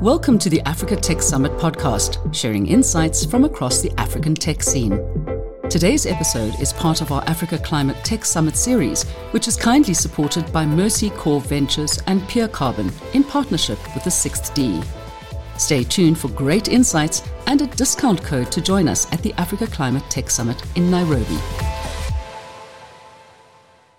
[0.00, 4.98] Welcome to the Africa Tech Summit podcast, sharing insights from across the African tech scene.
[5.68, 10.50] Today's episode is part of our Africa Climate Tech Summit series, which is kindly supported
[10.52, 14.82] by Mercy Corps Ventures and Peercarbon in partnership with the SixthD.
[15.58, 19.66] Stay tuned for great insights and a discount code to join us at the Africa
[19.66, 21.38] Climate Tech Summit in Nairobi.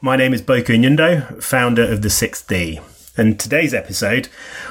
[0.01, 2.81] My name is Boko Nyundo, founder of the SixthD.
[3.19, 4.29] And today's episode,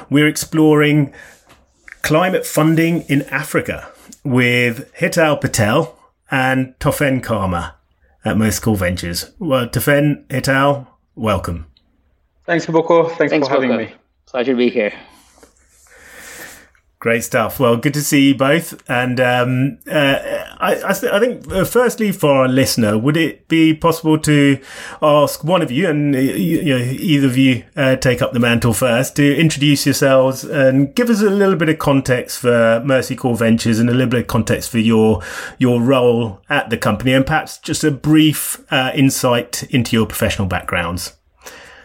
[0.09, 1.13] we're exploring
[2.01, 3.91] climate funding in Africa
[4.23, 5.95] with Hetal Patel
[6.31, 7.75] and Toffene Kama
[8.25, 9.31] at Mercy Ventures.
[9.37, 11.67] Well, Toffene, Hetal, welcome.
[12.47, 13.09] Thanks, Boko.
[13.09, 13.83] Thanks, Thanks for having Boko.
[13.83, 13.93] me.
[14.25, 14.93] Pleasure to be here.
[16.99, 17.61] Great stuff.
[17.61, 18.83] Well, good to see you both.
[18.89, 20.19] And um, uh,
[20.59, 24.59] I, I, th- I, think, uh, firstly, for our listener, would it be possible to
[25.01, 28.33] ask one of you, and uh, you, you know, either of you uh, take up
[28.33, 32.83] the mantle first, to introduce yourselves and give us a little bit of context for
[32.83, 35.23] Mercy Corps Ventures and a little bit of context for your
[35.57, 40.49] your role at the company, and perhaps just a brief uh, insight into your professional
[40.49, 41.13] backgrounds.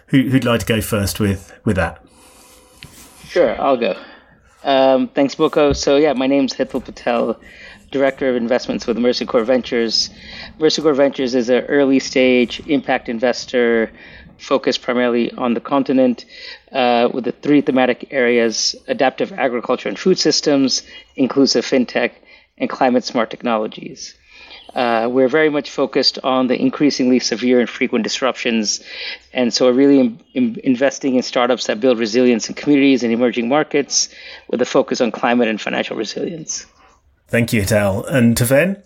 [0.09, 2.05] Who, who'd like to go first with with that?
[3.29, 3.97] Sure, I'll go.
[4.65, 5.75] Um, thanks, Boko.
[5.75, 7.39] So, yeah, my name is Hetal Patel,
[7.91, 10.09] Director of Investments with Mercy Corps Ventures.
[10.59, 13.93] Mercy Corps Ventures is an early stage impact investor
[14.39, 16.25] focused primarily on the continent
[16.73, 20.83] uh, with the three thematic areas adaptive agriculture and food systems,
[21.15, 22.13] inclusive fintech,
[22.57, 24.15] and climate smart technologies.
[24.75, 28.83] Uh, we're very much focused on the increasingly severe and frequent disruptions.
[29.33, 33.13] And so we're really in, in investing in startups that build resilience in communities and
[33.13, 34.09] emerging markets
[34.49, 36.67] with a focus on climate and financial resilience.
[37.29, 38.05] Thank you, Tal.
[38.05, 38.83] And Toffene?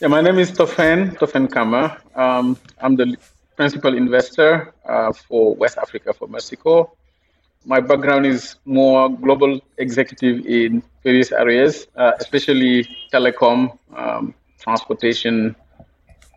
[0.00, 1.96] Yeah, my name is Toffene, Toffene Kama.
[2.14, 3.16] Um, I'm the
[3.56, 6.90] principal investor uh, for West Africa for Mercy Corps.
[7.64, 15.56] My background is more global executive in various areas, uh, especially telecom, um, transportation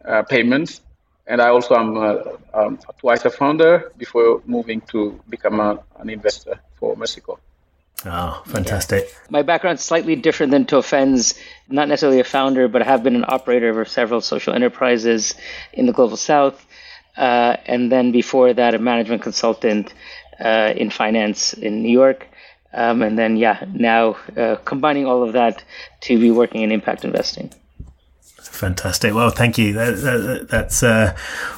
[0.06, 0.82] uh, payments.
[1.28, 2.18] And I also am uh,
[2.54, 7.40] um, twice a founder before moving to become a, an investor for Mercy Corps.
[8.06, 9.06] Oh, fantastic.
[9.08, 9.18] Yeah.
[9.30, 11.36] My background is slightly different than Toffene's.
[11.70, 15.36] Not necessarily a founder, but I have been an operator of several social enterprises
[15.74, 16.66] in the global south.
[17.16, 19.94] Uh, and then before that, a management consultant
[20.40, 22.28] uh, in finance in New York.
[22.74, 25.64] Um, and then, yeah, now uh, combining all of that
[26.02, 27.54] to be working in impact investing.
[28.44, 29.14] Fantastic.
[29.14, 29.74] Well, thank you.
[29.74, 31.16] That, that, that's uh,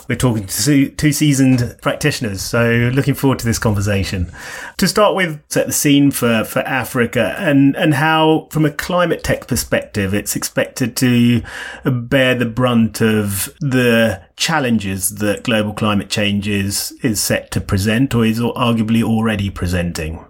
[0.07, 4.31] we're talking to two seasoned practitioners, so looking forward to this conversation.
[4.77, 9.23] To start with, set the scene for, for Africa and and how, from a climate
[9.23, 11.41] tech perspective, it's expected to
[11.85, 18.13] bear the brunt of the challenges that global climate change is is set to present,
[18.13, 20.23] or is arguably already presenting.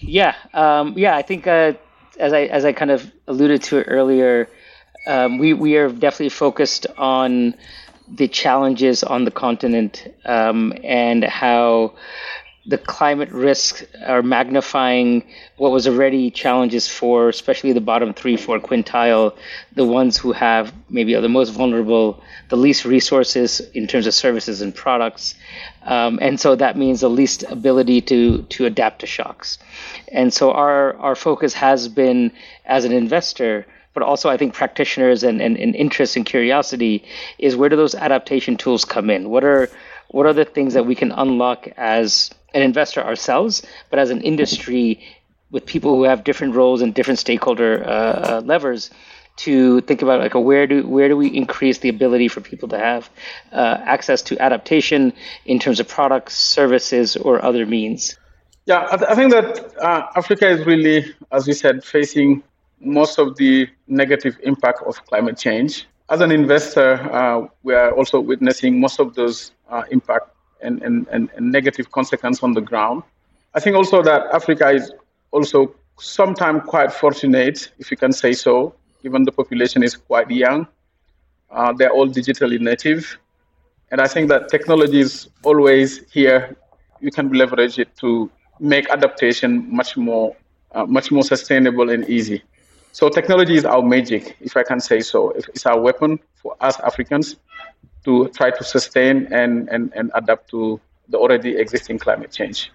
[0.00, 1.16] Yeah, um, yeah.
[1.16, 1.74] I think uh,
[2.18, 4.48] as I as I kind of alluded to it earlier
[5.06, 7.54] um, we we are definitely focused on
[8.08, 11.94] the challenges on the continent um, and how
[12.66, 15.24] the climate risks are magnifying
[15.56, 19.34] what was already challenges for especially the bottom three four quintile
[19.74, 24.14] the ones who have maybe are the most vulnerable the least resources in terms of
[24.14, 25.34] services and products.
[25.82, 29.58] Um, and so that means the least ability to to adapt to shocks.
[30.10, 32.32] And so our our focus has been
[32.64, 33.66] as an investor
[33.98, 37.04] but also I think practitioners and, and, and interest and curiosity
[37.38, 39.28] is where do those adaptation tools come in?
[39.28, 39.68] What are
[40.10, 44.22] what are the things that we can unlock as an investor ourselves, but as an
[44.22, 45.00] industry
[45.50, 48.90] with people who have different roles and different stakeholder uh, uh, levers
[49.38, 52.78] to think about like where do where do we increase the ability for people to
[52.78, 53.10] have
[53.52, 55.12] uh, access to adaptation
[55.44, 58.16] in terms of products, services, or other means.
[58.66, 62.44] Yeah, I, th- I think that uh, Africa is really, as we said, facing
[62.80, 65.86] most of the negative impact of climate change.
[66.10, 70.30] As an investor, uh, we are also witnessing most of those uh, impact
[70.62, 73.02] and, and, and, and, negative consequence on the ground.
[73.54, 74.92] I think also that Africa is
[75.30, 80.66] also sometimes quite fortunate, if you can say so, given the population is quite young.
[81.50, 83.18] Uh, they're all digitally native.
[83.90, 86.56] And I think that technology is always here.
[87.00, 90.36] You can leverage it to make adaptation much more,
[90.72, 92.42] uh, much more sustainable and easy.
[92.92, 95.30] So technology is our magic, if I can say so.
[95.30, 97.36] It's our weapon for us Africans
[98.04, 102.70] to try to sustain and, and, and adapt to the already existing climate change.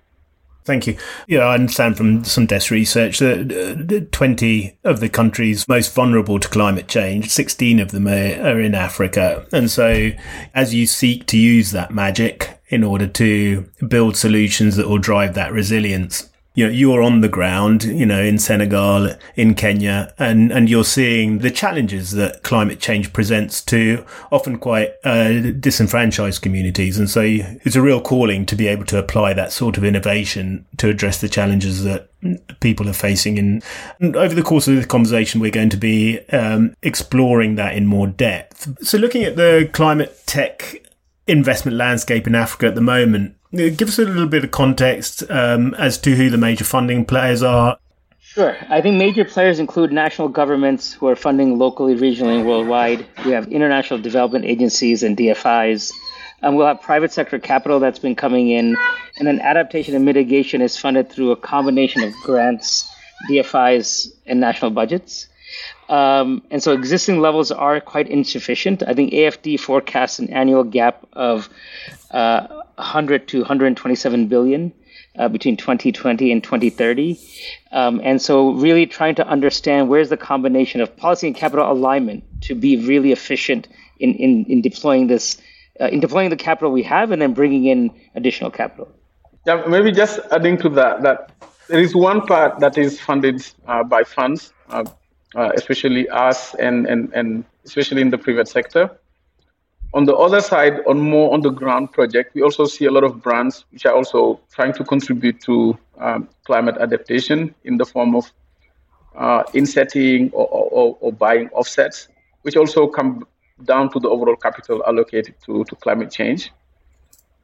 [0.65, 0.97] Thank you.
[1.27, 6.39] Yeah, I understand from some desk research that uh, 20 of the countries most vulnerable
[6.39, 9.45] to climate change, 16 of them are, are in Africa.
[9.51, 10.11] And so
[10.53, 15.33] as you seek to use that magic in order to build solutions that will drive
[15.33, 20.51] that resilience, you know, you're on the ground, you know, in Senegal, in Kenya, and,
[20.51, 26.99] and you're seeing the challenges that climate change presents to often quite uh, disenfranchised communities.
[26.99, 30.65] And so it's a real calling to be able to apply that sort of innovation
[30.77, 32.09] to address the challenges that
[32.59, 33.39] people are facing.
[33.39, 33.63] And,
[33.99, 37.87] and over the course of this conversation, we're going to be um, exploring that in
[37.87, 38.85] more depth.
[38.85, 40.83] So looking at the climate tech
[41.25, 45.75] investment landscape in Africa at the moment, Give us a little bit of context um,
[45.75, 47.77] as to who the major funding players are.
[48.19, 48.57] Sure.
[48.67, 53.05] I think major players include national governments who are funding locally, regionally, and worldwide.
[53.23, 55.91] We have international development agencies and DFIs.
[56.41, 58.75] Um, we'll have private sector capital that's been coming in.
[59.19, 62.89] And then adaptation and mitigation is funded through a combination of grants,
[63.29, 65.27] DFIs, and national budgets.
[65.89, 68.81] Um, and so existing levels are quite insufficient.
[68.81, 71.49] I think AFD forecasts an annual gap of
[72.09, 74.73] uh, 100 to 127 billion
[75.17, 77.19] uh, between 2020 and 2030.
[77.71, 82.23] Um, and so, really trying to understand where's the combination of policy and capital alignment
[82.41, 83.67] to be really efficient
[83.99, 85.37] in, in, in deploying this,
[85.79, 88.89] uh, in deploying the capital we have, and then bringing in additional capital.
[89.45, 91.31] Yeah, maybe just adding to that, that
[91.67, 94.85] there is one part that is funded uh, by funds, uh,
[95.35, 98.89] uh, especially us and, and, and especially in the private sector.
[99.93, 103.03] On the other side, on more on the ground project, we also see a lot
[103.03, 108.15] of brands which are also trying to contribute to um, climate adaptation in the form
[108.15, 108.31] of
[109.15, 112.07] uh, insetting or, or, or, buying offsets,
[112.41, 113.27] which also come
[113.65, 116.51] down to the overall capital allocated to, to climate change.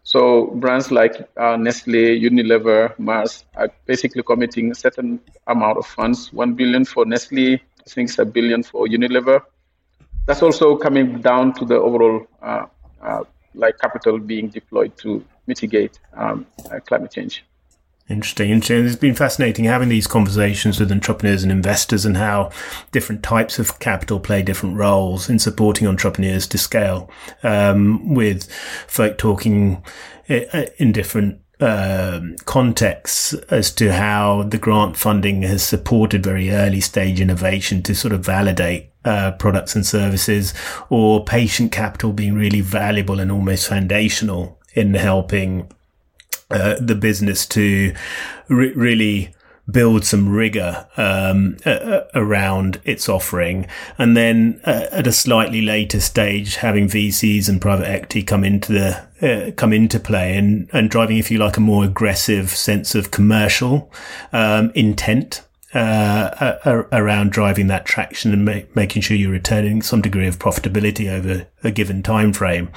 [0.01, 6.33] So brands like uh, Nestle, Unilever, Mars are basically committing a certain amount of funds,
[6.33, 9.43] one billion for Nestle, I think it's a billion for Unilever,
[10.29, 12.67] that's also coming down to the overall uh,
[13.01, 13.23] uh,
[13.55, 17.43] like capital being deployed to mitigate um, uh, climate change.
[18.07, 18.51] Interesting.
[18.51, 18.85] Interesting.
[18.85, 22.51] It's been fascinating having these conversations with entrepreneurs and investors and how
[22.91, 27.09] different types of capital play different roles in supporting entrepreneurs to scale.
[27.41, 28.51] Um, with
[28.87, 29.83] folk talking
[30.27, 37.19] in different um, contexts as to how the grant funding has supported very early stage
[37.19, 40.53] innovation to sort of validate uh, products and services
[40.89, 45.71] or patient capital being really valuable and almost foundational in helping
[46.51, 47.93] uh, the business to
[48.49, 49.33] re- really
[49.71, 53.67] build some rigor um, uh, around its offering,
[53.97, 58.73] and then uh, at a slightly later stage, having VCs and private equity come into
[58.73, 62.95] the uh, come into play and and driving, if you like, a more aggressive sense
[62.95, 63.91] of commercial
[64.33, 65.43] um, intent
[65.73, 71.11] uh, around driving that traction and ma- making sure you're returning some degree of profitability
[71.11, 72.69] over a given time frame,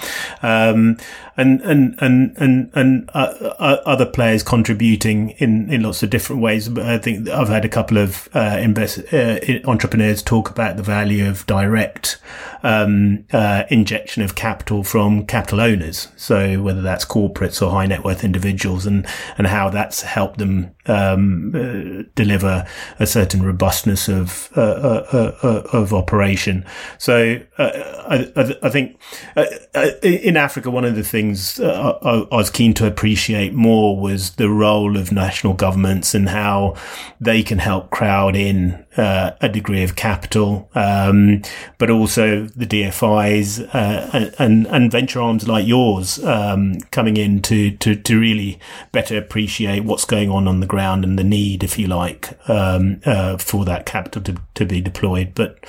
[0.43, 0.99] um,
[1.37, 6.43] and and and and and uh, uh, other players contributing in in lots of different
[6.43, 6.69] ways.
[6.69, 10.83] But I think I've had a couple of uh, invest uh, entrepreneurs talk about the
[10.83, 12.19] value of direct
[12.63, 16.09] um, uh, injection of capital from capital owners.
[16.17, 19.07] So whether that's corporates or high net worth individuals, and
[19.39, 22.67] and how that's helped them um, deliver
[22.99, 26.65] a certain robustness of of operation.
[26.99, 28.99] So I, I, I think
[29.37, 33.53] uh, uh, in Africa, one of the things uh, I, I, was keen to appreciate
[33.55, 36.77] more was the role of national governments and how
[37.21, 41.43] they can help crowd in uh, a degree of capital, um,
[41.79, 47.71] but also the DFIs uh, and, and venture arms like yours um, coming in to,
[47.79, 48.59] to, to really
[48.93, 53.01] better appreciate what's going on on the ground and the need, if you like, um,
[53.07, 55.33] uh, for that capital to, to be deployed.
[55.35, 55.65] But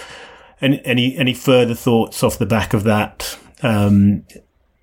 [0.62, 3.38] any any any further thoughts off the back of that?
[3.62, 4.26] Um,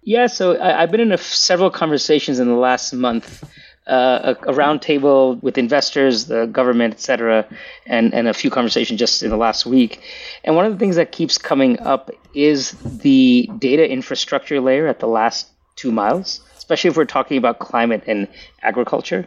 [0.02, 3.44] yeah, so I, have been in a, several conversations in the last month,
[3.90, 7.46] uh, a, a roundtable with investors, the government, etc.,
[7.86, 10.00] and and a few conversations just in the last week.
[10.44, 15.00] And one of the things that keeps coming up is the data infrastructure layer at
[15.00, 18.28] the last two miles especially if we're talking about climate and
[18.62, 19.26] agriculture,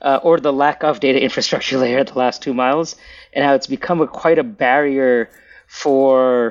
[0.00, 2.96] uh, or the lack of data infrastructure layer at the last two miles,
[3.34, 5.28] and how it's become a, quite a barrier
[5.66, 6.50] for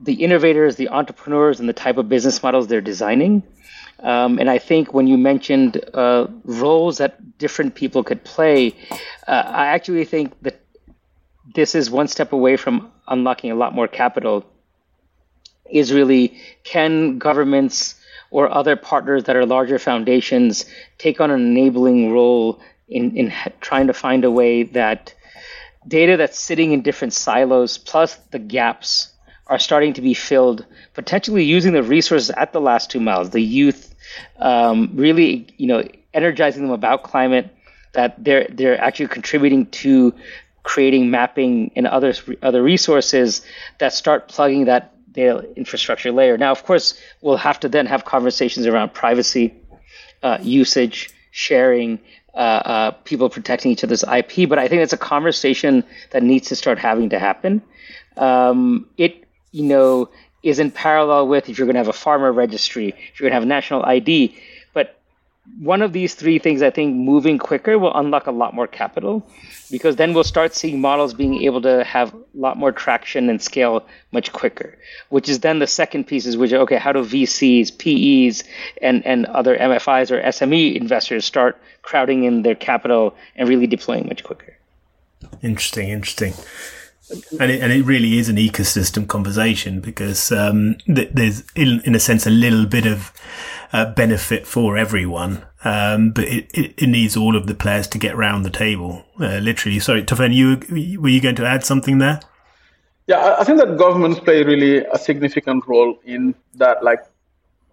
[0.00, 3.42] the innovators, the entrepreneurs, and the type of business models they're designing.
[4.00, 8.74] Um, and I think when you mentioned uh, roles that different people could play,
[9.26, 10.60] uh, I actually think that
[11.54, 14.44] this is one step away from unlocking a lot more capital.
[15.70, 17.94] Is really can governments
[18.30, 20.66] or other partners that are larger foundations
[20.98, 25.14] take on an enabling role in, in trying to find a way that
[25.86, 29.13] data that's sitting in different silos plus the gaps
[29.46, 33.40] are starting to be filled potentially using the resources at the last two miles the
[33.40, 33.94] youth
[34.38, 35.82] um, really you know
[36.12, 37.54] energizing them about climate
[37.92, 40.12] that they're they're actually contributing to
[40.62, 43.42] creating mapping and other other resources
[43.78, 46.36] that start plugging that data infrastructure layer.
[46.36, 49.54] Now, of course, we'll have to then have conversations around privacy,
[50.22, 52.00] uh, usage, sharing,
[52.34, 54.48] uh, uh, people protecting each other's IP.
[54.48, 57.62] But I think it's a conversation that needs to start having to happen.
[58.16, 59.23] Um, it,
[59.54, 60.08] you know,
[60.42, 63.30] is in parallel with if you're going to have a farmer registry, if you're going
[63.30, 64.36] to have national ID.
[64.72, 65.00] But
[65.60, 69.24] one of these three things, I think, moving quicker will unlock a lot more capital
[69.70, 73.40] because then we'll start seeing models being able to have a lot more traction and
[73.40, 74.76] scale much quicker.
[75.10, 78.42] Which is then the second piece is which okay, how do VCs, PEs,
[78.82, 84.08] and and other MFIs or SME investors start crowding in their capital and really deploying
[84.08, 84.56] much quicker?
[85.42, 86.34] Interesting, interesting
[87.10, 91.94] and it, and it really is an ecosystem conversation because um, th- there's in, in,
[91.94, 93.12] a sense a little bit of
[93.72, 97.98] uh, benefit for everyone, um, but it, it, it, needs all of the players to
[97.98, 99.04] get round the table.
[99.20, 102.20] Uh, literally, sorry, Toffene, you were you going to add something there?
[103.06, 107.00] Yeah, I think that governments play really a significant role in that, like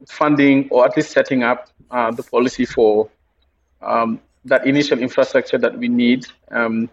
[0.07, 3.09] funding or at least setting up uh, the policy for
[3.81, 6.25] um, that initial infrastructure that we need.
[6.49, 6.89] Um,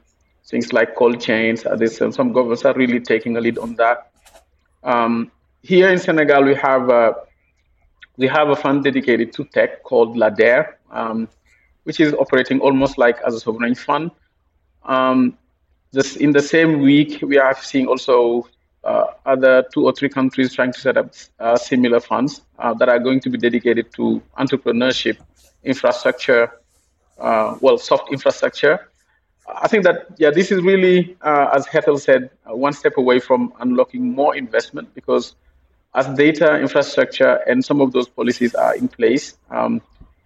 [0.49, 1.65] things like cold chains.
[1.67, 1.77] Uh,
[2.11, 4.11] some governments are really taking a lead on that.
[4.83, 5.31] Um,
[5.63, 7.15] here in Senegal, we have a,
[8.17, 11.29] we have a fund dedicated to tech called LADER, um,
[11.85, 14.11] which is operating almost like as a sovereign fund.
[14.85, 15.37] Um,
[15.93, 18.49] this, in the same week, we are seeing also
[18.85, 22.89] uh, other two or three countries trying to set up uh, similar funds uh, that
[22.89, 25.19] are going to be dedicated to entrepreneurship,
[25.65, 26.61] infrastructure,
[27.19, 28.91] uh, well, soft infrastructure,
[29.49, 33.19] I think that yeah, this is really, uh, as Hetal said, uh, one step away
[33.19, 35.35] from unlocking more investment because
[35.95, 39.81] as data infrastructure and some of those policies are in place, um,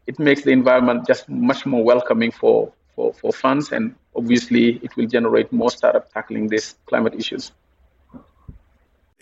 [0.07, 4.95] it makes the environment just much more welcoming for, for, for funds, and obviously it
[4.97, 7.53] will generate more startup tackling these climate issues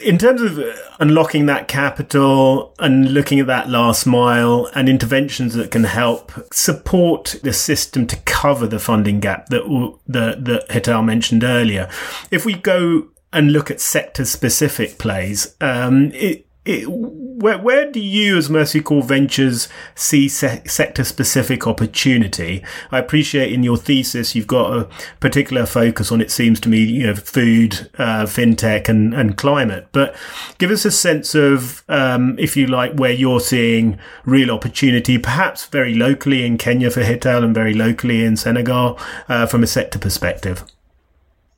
[0.00, 0.58] in terms of
[0.98, 7.36] unlocking that capital and looking at that last mile and interventions that can help support
[7.42, 9.62] the system to cover the funding gap that
[10.06, 11.88] that, that Hetal mentioned earlier,
[12.30, 18.00] if we go and look at sector specific plays, um, it, it, where, where do
[18.00, 22.62] you, as Mercy Corps Ventures, see se- sector specific opportunity?
[22.90, 24.88] I appreciate in your thesis you've got a
[25.20, 29.88] particular focus on, it seems to me, you know, food, uh, fintech, and, and climate.
[29.92, 30.14] But
[30.58, 35.66] give us a sense of, um, if you like, where you're seeing real opportunity, perhaps
[35.66, 38.98] very locally in Kenya for Hetal and very locally in Senegal
[39.28, 40.64] uh, from a sector perspective.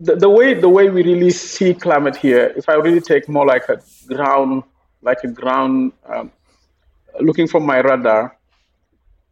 [0.01, 3.47] The, the way the way we really see climate here, if I really take more
[3.47, 4.65] like a ground
[5.03, 6.31] like a ground, um,
[7.21, 8.37] looking from my radar,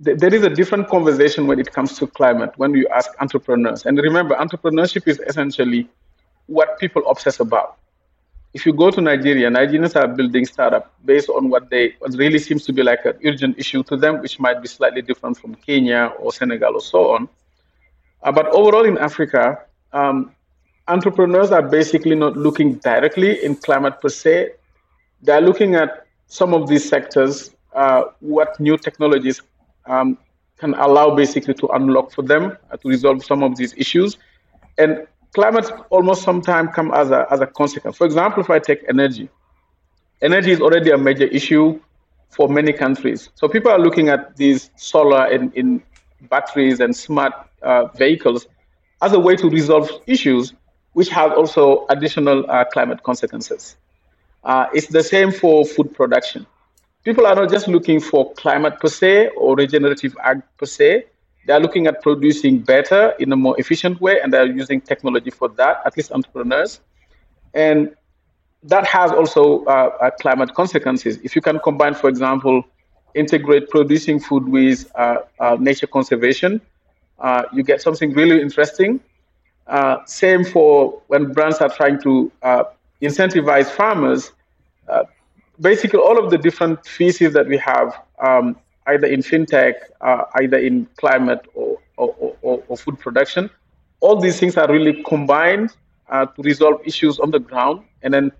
[0.04, 3.86] th- there is a different conversation when it comes to climate when you ask entrepreneurs.
[3.86, 5.88] And remember, entrepreneurship is essentially
[6.46, 7.76] what people obsess about.
[8.52, 12.40] If you go to Nigeria, Nigerians are building startup based on what they what really
[12.40, 15.54] seems to be like an urgent issue to them, which might be slightly different from
[15.54, 17.28] Kenya or Senegal or so on.
[18.24, 19.60] Uh, but overall in Africa,
[19.92, 20.34] um,
[20.88, 24.50] entrepreneurs are basically not looking directly in climate per se
[25.22, 29.42] they're looking at some of these sectors, uh, what new technologies
[29.86, 30.18] um,
[30.58, 34.16] can allow basically to unlock for them uh, to resolve some of these issues.
[34.78, 37.96] And climate almost sometimes come as a, as a consequence.
[37.96, 39.28] For example, if I take energy,
[40.22, 41.80] energy is already a major issue
[42.28, 43.30] for many countries.
[43.34, 45.82] So people are looking at these solar and in
[46.28, 48.46] batteries and smart uh, vehicles
[49.02, 50.54] as a way to resolve issues
[50.92, 53.76] which have also additional uh, climate consequences.
[54.42, 56.46] Uh, it's the same for food production.
[57.04, 61.06] People are not just looking for climate per se or regenerative ag per se.
[61.46, 64.80] They are looking at producing better in a more efficient way, and they are using
[64.80, 66.80] technology for that, at least entrepreneurs.
[67.54, 67.94] And
[68.62, 71.18] that has also uh, uh, climate consequences.
[71.22, 72.64] If you can combine, for example,
[73.14, 76.60] integrate producing food with uh, uh nature conservation,
[77.18, 79.00] uh, you get something really interesting.
[80.06, 82.30] same for when brands are trying to
[83.02, 84.32] incentivize farmers,
[84.88, 85.04] uh,
[85.60, 90.58] basically all of the different pieces that we have, um, either in fintech, uh, either
[90.58, 93.50] in climate or, or, or, or, food production,
[94.00, 95.74] all these things are really combined
[96.08, 98.32] uh, to resolve issues on the ground, and then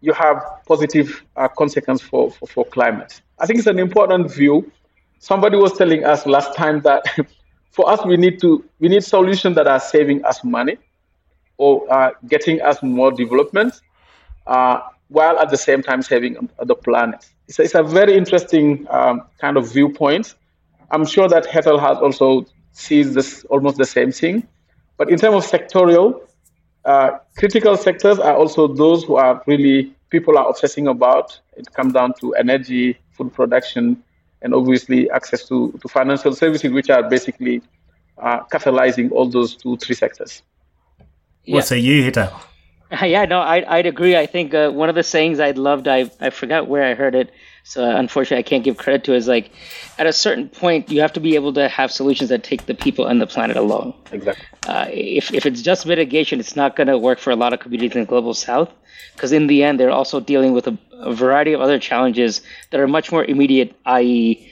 [0.00, 3.20] you have positive uh, consequence for, for, for climate.
[3.38, 4.70] I think it's an important view.
[5.18, 7.04] Somebody was telling us last time that
[7.70, 10.78] for us we need to we need solutions that are saving us money
[11.58, 13.80] or uh, getting us more development
[14.46, 17.28] uh, while at the same time saving the planet.
[17.48, 20.34] It's a, it's a very interesting um, kind of viewpoint.
[20.90, 24.46] I'm sure that Hetal has also sees this almost the same thing.
[24.96, 26.28] But in terms of sectorial,
[26.84, 31.38] uh, critical sectors are also those who are really people are obsessing about.
[31.56, 34.02] It comes down to energy, food production,
[34.42, 37.62] and obviously access to, to financial services, which are basically
[38.18, 40.42] uh, catalyzing all those two, three sectors.
[41.44, 41.56] Yeah.
[41.56, 42.49] What say you, Hita?
[43.02, 44.16] Yeah, no, I'd, I'd agree.
[44.16, 47.14] I think uh, one of the sayings I'd loved, I, I forgot where I heard
[47.14, 47.32] it,
[47.62, 49.52] so unfortunately I can't give credit to, is like
[49.98, 52.74] at a certain point you have to be able to have solutions that take the
[52.74, 53.94] people and the planet along.
[54.10, 54.44] Exactly.
[54.66, 57.60] Uh, if, if it's just mitigation, it's not going to work for a lot of
[57.60, 58.70] communities in the global south
[59.14, 62.80] because in the end they're also dealing with a, a variety of other challenges that
[62.80, 64.48] are much more immediate, i.e.,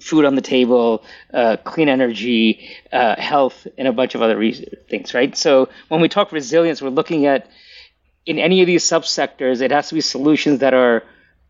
[0.00, 4.64] food on the table, uh, clean energy, uh, health, and a bunch of other re-
[4.88, 5.36] things, right?
[5.36, 7.48] So when we talk resilience, we're looking at
[8.26, 11.04] in any of these subsectors, it has to be solutions that are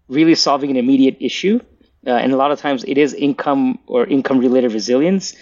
[0.08, 1.58] really solving an immediate issue.
[2.06, 5.34] Uh, and a lot of times it is income or income related resilience.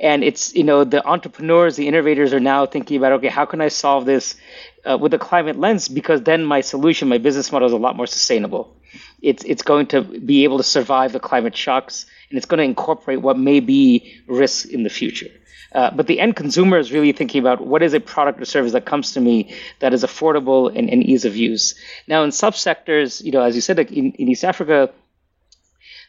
[0.00, 3.60] And it's, you know, the entrepreneurs, the innovators are now thinking about, okay, how can
[3.60, 4.34] I solve this
[4.86, 5.88] uh, with a climate lens?
[5.88, 8.74] Because then my solution, my business model is a lot more sustainable.
[9.20, 12.64] It's, it's going to be able to survive the climate shocks and it's going to
[12.64, 15.28] incorporate what may be risks in the future.
[15.72, 18.72] Uh, but the end consumer is really thinking about what is a product or service
[18.72, 21.74] that comes to me that is affordable and, and ease of use.
[22.06, 24.90] Now, in subsectors, you know, as you said, like in, in East Africa,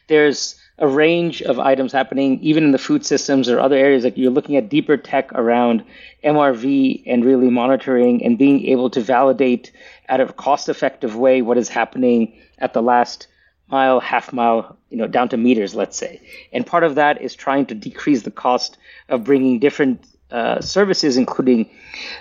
[0.06, 4.04] there's a range of items happening, even in the food systems or other areas.
[4.04, 5.84] Like you're looking at deeper tech around
[6.24, 9.72] MRV and really monitoring and being able to validate
[10.08, 13.26] at a cost-effective way what is happening at the last
[13.68, 16.20] mile, half mile, you know, down to meters, let's say.
[16.52, 18.78] And part of that is trying to decrease the cost
[19.08, 21.70] of bringing different uh, services, including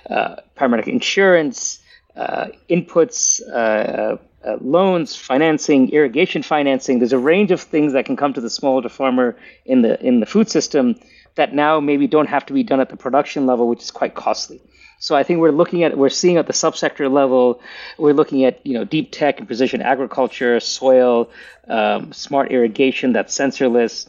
[0.10, 1.80] uh, parametric insurance,
[2.16, 7.00] uh, inputs, uh, uh, loans, financing, irrigation financing.
[7.00, 10.20] There's a range of things that can come to the smallholder farmer in the in
[10.20, 10.96] the food system
[11.36, 14.16] that now maybe don't have to be done at the production level, which is quite
[14.16, 14.62] costly.
[15.00, 17.62] So I think we're looking at we're seeing at the subsector level,
[17.98, 21.30] we're looking at you know deep tech and precision agriculture, soil,
[21.68, 24.08] um, smart irrigation that's sensorless,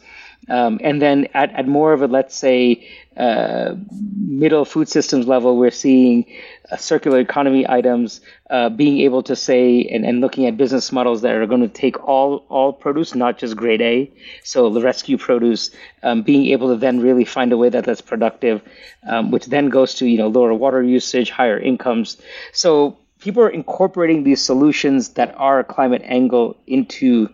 [0.49, 2.87] um, and then at, at more of a let's say
[3.19, 3.75] uh,
[4.15, 6.25] middle food systems level, we're seeing
[6.71, 11.21] uh, circular economy items uh, being able to say and, and looking at business models
[11.21, 14.09] that are going to take all all produce, not just grade A.
[14.45, 17.99] So the rescue produce, um, being able to then really find a way that that's
[17.99, 18.61] productive,
[19.05, 22.21] um, which then goes to you know lower water usage, higher incomes.
[22.53, 27.27] So people are incorporating these solutions that are a climate angle into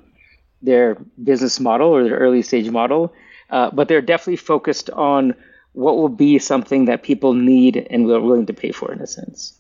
[0.64, 3.14] their business model or their early stage model,
[3.52, 5.36] uh, but they're definitely focused on
[5.76, 9.08] what will be something that people need and are willing to pay for in a
[9.08, 9.60] sense.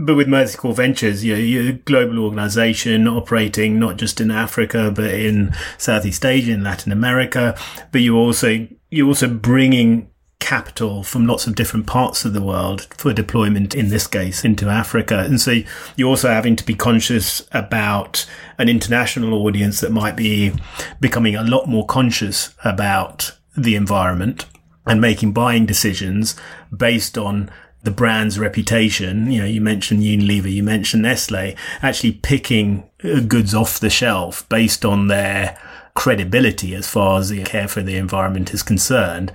[0.00, 4.92] But with Corps Ventures, you know, you're a global organization operating not just in Africa,
[4.94, 7.58] but in Southeast Asia, in Latin America.
[7.90, 12.86] But you also, you're also bringing capital from lots of different parts of the world
[12.96, 15.18] for deployment, in this case, into Africa.
[15.18, 15.62] And so
[15.96, 18.24] you're also having to be conscious about
[18.56, 20.52] an international audience that might be
[21.00, 24.46] becoming a lot more conscious about the environment
[24.88, 26.34] and making buying decisions
[26.74, 27.50] based on
[27.82, 29.30] the brand's reputation.
[29.30, 34.48] You know, you mentioned Unilever, you mentioned Nestle, actually picking uh, goods off the shelf
[34.48, 35.58] based on their
[35.94, 39.32] credibility as far as the care for the environment is concerned.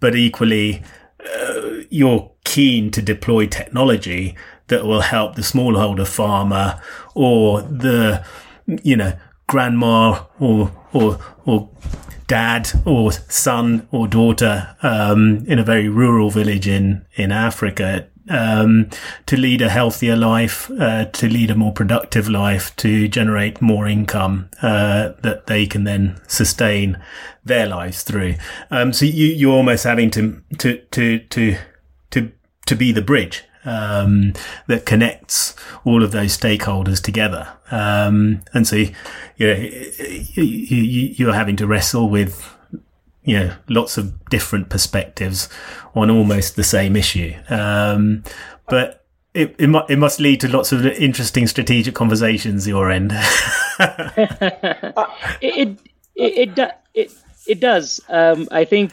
[0.00, 0.82] But equally,
[1.20, 4.36] uh, you're keen to deploy technology
[4.68, 6.80] that will help the smallholder farmer
[7.14, 8.24] or the,
[8.66, 9.12] you know,
[9.46, 11.70] grandma or, or, or
[12.26, 18.90] dad or son or daughter um, in a very rural village in in Africa um,
[19.26, 23.86] to lead a healthier life, uh, to lead a more productive life, to generate more
[23.86, 26.98] income uh, that they can then sustain
[27.44, 28.34] their lives through.
[28.70, 31.56] Um, so you, you're almost having to to to to
[32.10, 32.32] to
[32.66, 34.32] to be the bridge um,
[34.68, 37.48] that connects all of those stakeholders together.
[37.70, 38.92] Um, and so, you
[39.38, 39.54] know,
[40.34, 42.50] you, are having to wrestle with,
[43.24, 45.48] you know, lots of different perspectives
[45.94, 47.34] on almost the same issue.
[47.50, 48.22] Um,
[48.68, 53.12] but it, it, mu- it must lead to lots of interesting strategic conversations your end.
[55.40, 55.78] it,
[56.14, 56.58] it, it,
[56.94, 57.12] it,
[57.46, 58.00] it does.
[58.08, 58.92] Um, I think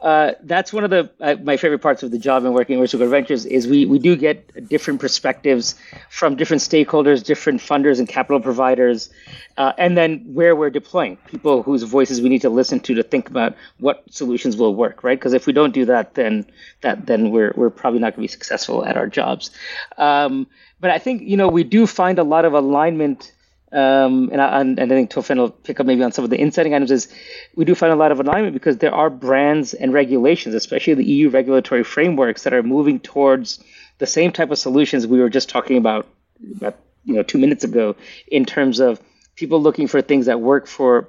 [0.00, 2.94] uh, that's one of the uh, my favorite parts of the job and working with
[2.94, 5.74] Mercy Ventures is we we do get different perspectives
[6.08, 9.10] from different stakeholders, different funders and capital providers,
[9.58, 13.02] uh, and then where we're deploying people whose voices we need to listen to to
[13.02, 15.18] think about what solutions will work, right?
[15.18, 16.46] Because if we don't do that, then
[16.80, 19.50] that then we're we're probably not going to be successful at our jobs.
[19.98, 20.46] Um,
[20.80, 23.32] but I think you know we do find a lot of alignment
[23.72, 26.40] um, and, I, and, I think Toffene will pick up maybe on some of the
[26.40, 27.08] insetting items, is
[27.54, 31.04] we do find a lot of alignment because there are brands and regulations, especially the
[31.04, 33.62] EU regulatory frameworks, that are moving towards
[33.98, 36.08] the same type of solutions we were just talking about,
[36.56, 37.94] about you know two minutes ago,
[38.26, 39.00] in terms of
[39.36, 41.08] people looking for things that work for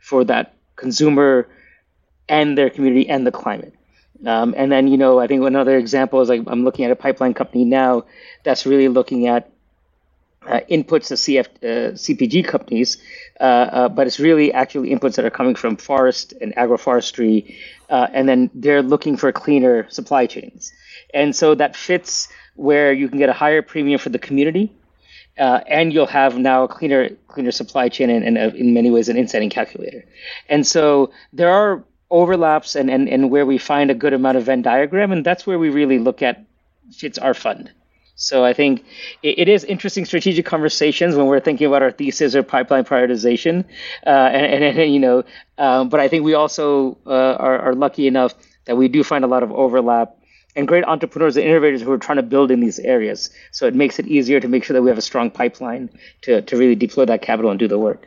[0.00, 1.48] for that consumer
[2.28, 3.74] and their community and the climate.
[4.26, 6.96] Um, and then, you know, I think another example is like I'm looking at a
[6.96, 8.04] pipeline company now
[8.44, 9.51] that's really looking at
[10.46, 12.98] uh, inputs to CF, uh, CPG companies,
[13.40, 17.56] uh, uh, but it's really actually inputs that are coming from forest and agroforestry,
[17.90, 20.72] uh, and then they're looking for cleaner supply chains.
[21.14, 24.72] And so that fits where you can get a higher premium for the community,
[25.38, 29.08] uh, and you'll have now a cleaner cleaner supply chain and, and in many ways
[29.08, 30.04] an insetting calculator.
[30.48, 34.44] And so there are overlaps and, and, and where we find a good amount of
[34.44, 36.44] Venn diagram, and that's where we really look at
[36.92, 37.70] fits our fund.
[38.22, 38.84] So I think
[39.24, 43.64] it, it is interesting strategic conversations when we're thinking about our thesis or pipeline prioritization,
[44.06, 45.24] uh, and, and, and, you know,
[45.58, 48.34] um, but I think we also uh, are, are lucky enough
[48.66, 50.16] that we do find a lot of overlap
[50.54, 53.30] and great entrepreneurs and innovators who are trying to build in these areas.
[53.50, 56.42] So it makes it easier to make sure that we have a strong pipeline to,
[56.42, 58.06] to really deploy that capital and do the work.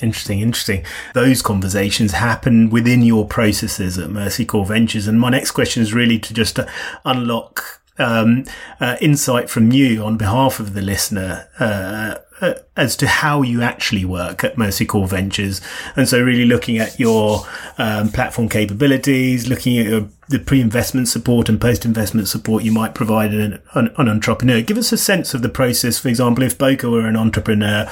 [0.00, 0.82] Interesting, interesting.
[1.12, 5.06] Those conversations happen within your processes at Mercy Corps Ventures.
[5.06, 6.58] And my next question is really to just
[7.04, 8.44] unlock um,
[8.80, 13.60] uh, insight from you on behalf of the listener uh, uh, as to how you
[13.60, 15.60] actually work at Mercy Corps Ventures.
[15.94, 21.50] And so really looking at your um, platform capabilities, looking at your, the pre-investment support
[21.50, 24.62] and post-investment support you might provide an, an, an, entrepreneur.
[24.62, 25.98] Give us a sense of the process.
[25.98, 27.90] For example, if Boko were an entrepreneur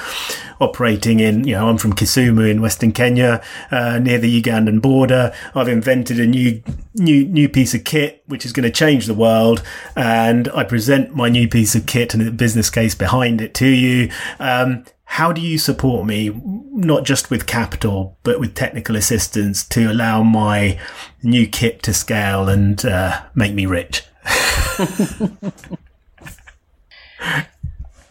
[0.61, 5.33] operating in, you know, I'm from Kisumu in Western Kenya, uh, near the Ugandan border.
[5.55, 6.63] I've invented a new,
[6.95, 9.63] new, new piece of kit, which is going to change the world.
[9.97, 13.67] And I present my new piece of kit and the business case behind it to
[13.67, 14.11] you.
[14.39, 14.80] Um,
[15.11, 16.31] how do you support me,
[16.71, 20.79] not just with capital, but with technical assistance to allow my
[21.25, 24.05] new kit to scale and uh, make me rich?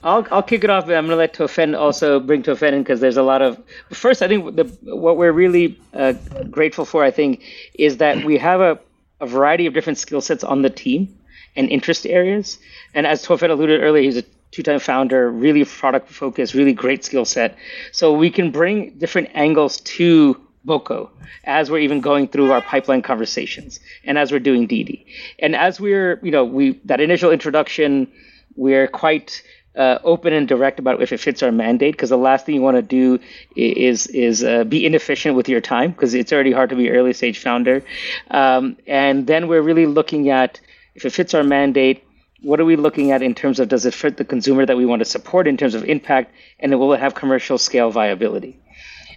[0.04, 0.84] I'll, I'll kick it off.
[0.84, 3.58] I'm going to let Toffene also bring Toffene in because there's a lot of.
[3.92, 6.12] First, I think the, what we're really uh,
[6.52, 7.42] grateful for, I think,
[7.76, 8.78] is that we have a,
[9.22, 11.18] a variety of different skill sets on the team
[11.56, 12.60] and interest areas.
[12.94, 17.26] And as Toffene alluded earlier, he's a two-time founder, really product focused, really great skill
[17.26, 17.58] set.
[17.92, 21.12] So we can bring different angles to Boko
[21.44, 25.06] as we're even going through our pipeline conversations and as we're doing DD.
[25.40, 28.12] And as we're, you know, we that initial introduction,
[28.56, 29.42] we're quite
[29.76, 32.62] uh, open and direct about if it fits our mandate because the last thing you
[32.62, 33.20] want to do
[33.56, 37.14] is is uh, be inefficient with your time because it's already hard to be early
[37.14, 37.84] stage founder
[38.32, 40.60] um, and then we're really looking at
[40.96, 42.04] if it fits our mandate
[42.42, 44.86] what are we looking at in terms of does it fit the consumer that we
[44.86, 48.60] want to support in terms of impact, and will it have commercial scale viability?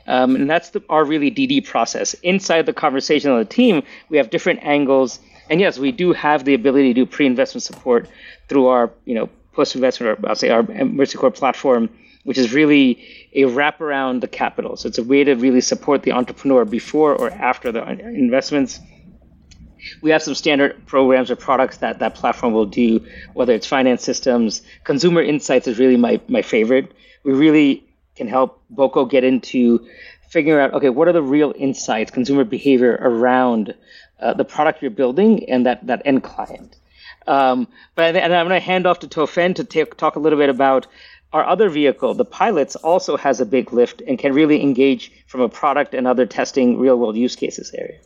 [0.06, 2.14] Um, and that's the, our really DD process.
[2.14, 6.44] Inside the conversation on the team, we have different angles, and yes, we do have
[6.44, 8.08] the ability to do pre-investment support
[8.48, 11.90] through our, you know, post-investment, or I'll say our Mercy Corps platform,
[12.24, 13.04] which is really
[13.34, 14.76] a wrap around the capital.
[14.76, 18.80] So it's a way to really support the entrepreneur before or after the investments
[20.00, 24.02] we have some standard programs or products that that platform will do, whether it's finance
[24.02, 24.62] systems.
[24.84, 26.92] Consumer insights is really my, my favorite.
[27.24, 27.84] We really
[28.16, 29.86] can help Boko get into
[30.28, 33.74] figuring out, okay, what are the real insights, consumer behavior around
[34.20, 36.76] uh, the product you're building and that, that end client.
[37.26, 40.38] Um, but and I'm going to hand off to Toffene to take, talk a little
[40.38, 40.86] bit about
[41.32, 45.40] our other vehicle, the pilots, also has a big lift and can really engage from
[45.40, 47.98] a product and other testing real world use cases area.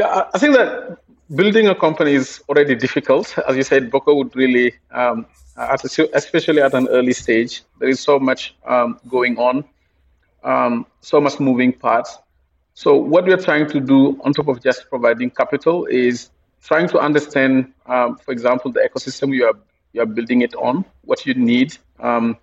[0.00, 0.96] Yeah, I think that
[1.34, 3.36] building a company is already difficult.
[3.46, 5.26] As you said, Boko would really, um,
[5.58, 9.62] especially at an early stage, there is so much um, going on,
[10.42, 12.16] um, so much moving parts.
[12.72, 16.30] So what we're trying to do on top of just providing capital is
[16.62, 19.58] trying to understand, um, for example, the ecosystem you are
[19.92, 21.76] you are building it on, what you need.
[21.98, 22.38] Um,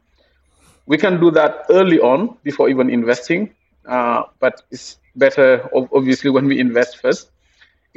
[0.86, 3.56] we can do that early on before even investing,
[3.88, 7.32] uh, but it's better obviously when we invest first.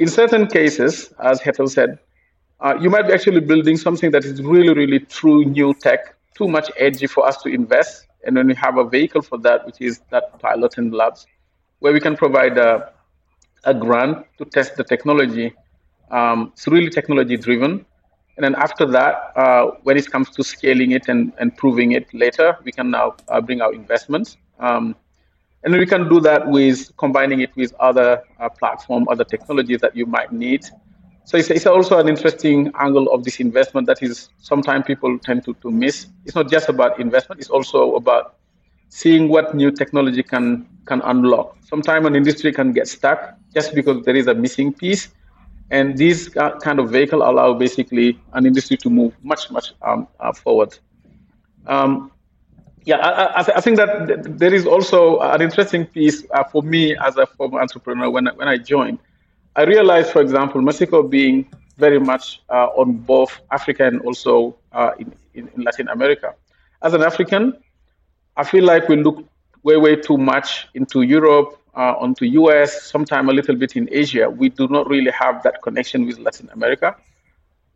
[0.01, 1.99] In certain cases, as Hetal said,
[2.59, 6.47] uh, you might be actually building something that is really, really true new tech, too
[6.47, 8.07] much edgy for us to invest.
[8.25, 11.27] And then we have a vehicle for that, which is that pilot and labs,
[11.81, 12.91] where we can provide a,
[13.63, 15.53] a grant to test the technology.
[16.09, 17.85] Um, it's really technology driven.
[18.37, 22.11] And then after that, uh, when it comes to scaling it and, and proving it
[22.11, 24.37] later, we can now uh, bring our investments.
[24.59, 24.95] Um,
[25.63, 29.95] and we can do that with combining it with other uh, platform, other technologies that
[29.95, 30.65] you might need.
[31.25, 35.45] So it's, it's also an interesting angle of this investment that is sometimes people tend
[35.45, 36.07] to, to miss.
[36.25, 38.35] It's not just about investment, it's also about
[38.89, 41.57] seeing what new technology can can unlock.
[41.61, 45.09] Sometimes an industry can get stuck just because there is a missing piece.
[45.69, 50.33] And these kind of vehicle allow basically an industry to move much, much um, uh,
[50.33, 50.77] forward.
[51.65, 52.11] Um,
[52.85, 56.95] yeah, I, I, I, think that there is also an interesting piece uh, for me
[56.97, 58.99] as a former entrepreneur when I, when I joined.
[59.55, 64.55] I realized, for example, Mercy Corps being very much uh, on both Africa and also
[64.71, 66.33] uh, in, in, in, Latin America.
[66.81, 67.57] As an African,
[68.37, 69.25] I feel like we look
[69.63, 74.29] way, way too much into Europe, uh, onto US, sometime a little bit in Asia.
[74.29, 76.95] We do not really have that connection with Latin America.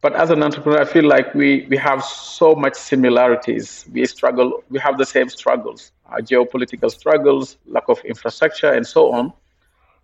[0.05, 3.85] But as an entrepreneur, I feel like we, we have so much similarities.
[3.91, 9.11] We struggle, we have the same struggles, uh, geopolitical struggles, lack of infrastructure, and so
[9.11, 9.33] on.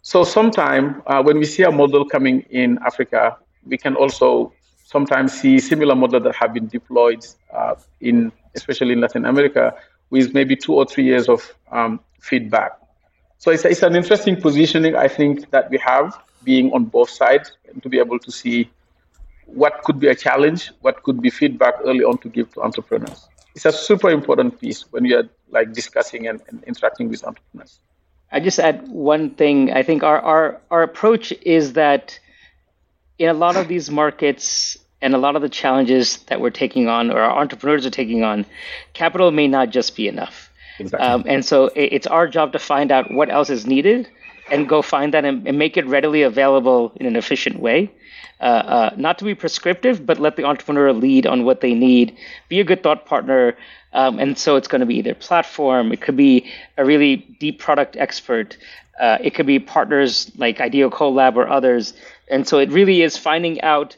[0.02, 4.52] So sometimes uh, when we see a model coming in Africa, we can also
[4.84, 9.76] sometimes see similar models that have been deployed uh, in, especially in Latin America,
[10.10, 12.72] with maybe two or three years of um, feedback.
[13.38, 17.52] So it's, it's an interesting positioning, I think, that we have being on both sides
[17.70, 18.68] and to be able to see
[19.54, 23.28] what could be a challenge, what could be feedback early on to give to entrepreneurs.
[23.56, 27.80] It's a super important piece when you're like discussing and, and interacting with entrepreneurs.
[28.32, 29.72] I just add one thing.
[29.72, 32.18] I think our, our our approach is that
[33.20, 36.88] in a lot of these markets and a lot of the challenges that we're taking
[36.88, 38.46] on or our entrepreneurs are taking on,
[38.94, 40.50] capital may not just be enough.
[40.80, 41.08] Exactly.
[41.08, 44.08] Um, and so it's our job to find out what else is needed
[44.50, 47.92] and go find that and, and make it readily available in an efficient way.
[48.42, 52.18] Uh, uh, not to be prescriptive, but let the entrepreneur lead on what they need.
[52.50, 53.56] Be a good thought partner.
[53.94, 57.60] Um, and so it's going to be either platform, it could be a really deep
[57.60, 58.58] product expert,
[59.00, 61.94] uh, it could be partners like IDEO CoLab or others.
[62.30, 63.96] And so it really is finding out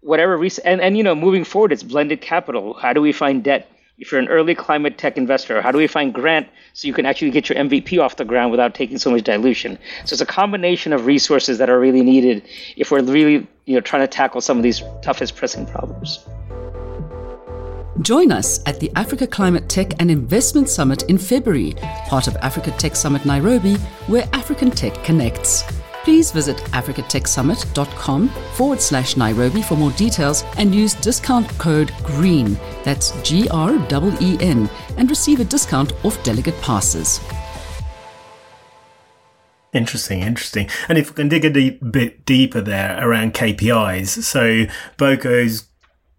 [0.00, 0.64] whatever reason.
[0.66, 2.74] And, and you know, moving forward, it's blended capital.
[2.74, 5.86] How do we find debt if you're an early climate tech investor, how do we
[5.86, 9.10] find grant so you can actually get your MVP off the ground without taking so
[9.10, 9.78] much dilution?
[10.04, 12.42] So it's a combination of resources that are really needed
[12.76, 16.18] if we're really you know trying to tackle some of these toughest pressing problems.
[18.00, 21.74] Join us at the Africa Climate Tech and Investment Summit in February,
[22.08, 23.76] part of Africa Tech Summit Nairobi,
[24.08, 25.62] where African tech connects.
[26.04, 33.10] Please visit africatechsummit.com forward slash Nairobi for more details and use discount code GREEN, that's
[33.22, 37.20] G R E E N, and receive a discount off delegate passes.
[39.72, 40.68] Interesting, interesting.
[40.88, 44.66] And if we can dig a deep, bit deeper there around KPIs, so
[44.98, 45.68] Boko's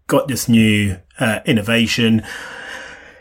[0.08, 2.24] got this new uh, innovation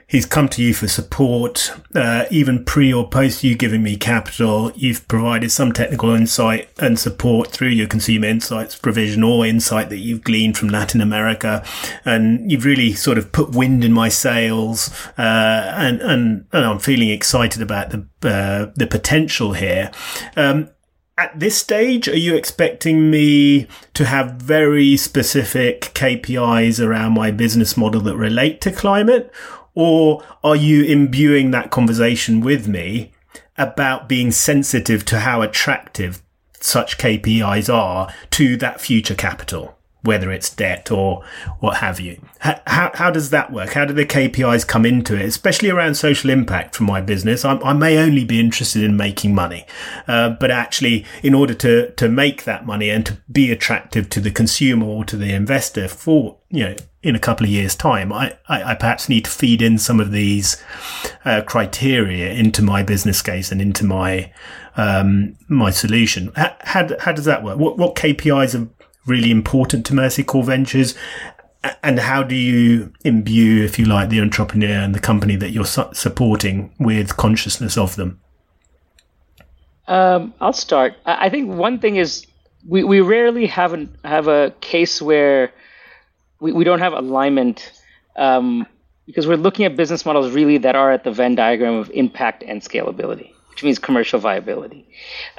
[0.08, 4.72] he's come to you for support, uh, even pre or post you giving me capital.
[4.76, 9.98] You've provided some technical insight and support through your consumer insights provision or insight that
[9.98, 11.64] you've gleaned from Latin America.
[12.04, 14.90] And you've really sort of put wind in my sails.
[15.18, 19.92] Uh, and, and, and, I'm feeling excited about the, uh, the potential here.
[20.36, 20.70] Um,
[21.18, 27.78] at this stage, are you expecting me to have very specific KPIs around my business
[27.78, 29.32] model that relate to climate?
[29.76, 33.12] Or are you imbuing that conversation with me
[33.58, 36.22] about being sensitive to how attractive
[36.60, 39.75] such KPIs are to that future capital,
[40.06, 41.24] whether it's debt or
[41.60, 42.22] what have you?
[42.40, 43.74] How, how, does that work?
[43.74, 47.44] How do the KPIs come into it, especially around social impact from my business?
[47.44, 49.66] I, I may only be interested in making money,
[50.08, 54.20] uh, but actually, in order to, to make that money and to be attractive to
[54.20, 58.12] the consumer or to the investor for, you know, in a couple of years' time,
[58.12, 60.62] I, I, I perhaps need to feed in some of these
[61.24, 64.32] uh, criteria into my business case and into my
[64.78, 66.32] um, my solution.
[66.36, 67.58] How, how, how, does that work?
[67.58, 68.68] What, what KPIs are
[69.06, 70.96] really important to Mercy Corps Ventures?
[71.84, 75.66] And how do you imbue, if you like, the entrepreneur and the company that you're
[75.66, 78.20] su- supporting with consciousness of them?
[79.88, 80.96] Um, I'll start.
[81.06, 82.26] I think one thing is
[82.68, 85.52] we, we rarely have, an, have a case where
[86.40, 87.72] we, we don't have alignment
[88.16, 88.66] um,
[89.06, 92.44] because we're looking at business models really that are at the Venn diagram of impact
[92.44, 94.86] and scalability, which means commercial viability.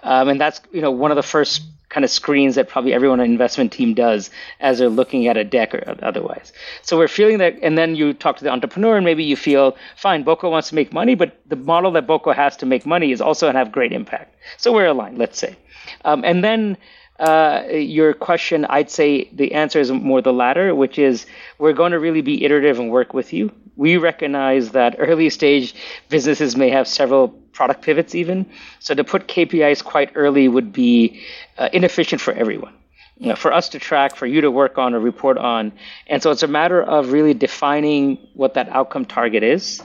[0.02, 3.20] Um, and that's you know one of the first kind of screens that probably everyone
[3.20, 6.50] on investment team does as they're looking at a deck or otherwise.
[6.80, 9.76] So we're feeling that, and then you talk to the entrepreneur, and maybe you feel,
[9.96, 13.12] fine, Boko wants to make money, but the model that Boko has to make money
[13.12, 14.34] is also to have great impact.
[14.56, 15.54] So we're aligned, let's say.
[16.04, 16.78] Um, and then
[17.20, 21.26] uh, your question, I'd say the answer is more the latter, which is
[21.58, 23.52] we're going to really be iterative and work with you.
[23.76, 25.74] We recognize that early stage
[26.08, 28.46] businesses may have several product pivots, even.
[28.80, 31.22] So to put KPIs quite early would be
[31.58, 32.74] uh, inefficient for everyone.
[33.18, 35.72] you know, for us to track, for you to work on or report on.
[36.06, 39.82] And so it's a matter of really defining what that outcome target is,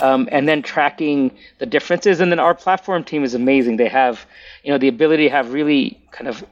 [0.00, 2.20] um, and then tracking the differences.
[2.20, 3.78] And then our platform team is amazing.
[3.78, 4.26] They have,
[4.62, 6.44] you know, the ability to have really kind of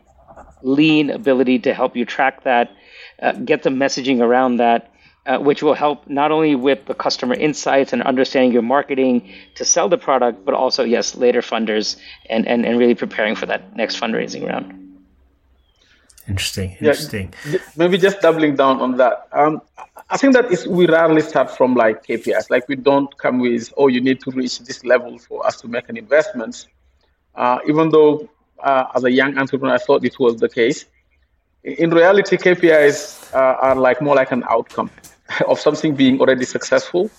[0.63, 2.71] lean ability to help you track that,
[3.21, 4.92] uh, get the messaging around that.
[5.25, 9.65] Uh, which will help not only with the customer insights and understanding your marketing to
[9.65, 11.97] sell the product, but also, yes, later funders
[12.29, 14.83] and, and, and really preparing for that next fundraising round.
[16.27, 16.77] Interesting.
[16.81, 17.33] Interesting.
[17.49, 19.29] Yeah, maybe just doubling down on that.
[19.31, 19.63] Um,
[20.11, 22.51] I think that is we rarely start from like KPIs.
[22.51, 25.69] Like we don't come with, oh, you need to reach this level for us to
[25.69, 26.67] make an investment.
[27.37, 30.85] Uh, even though uh, as a young entrepreneur, I thought it was the case.
[31.63, 34.91] In reality, KPIs uh, are like more like an outcome
[35.49, 37.11] of something being already successful.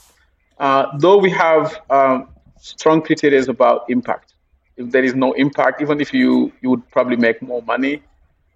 [0.59, 4.33] Uh, though we have um, strong criteria about impact.
[4.77, 8.01] If there is no impact, even if you you would probably make more money,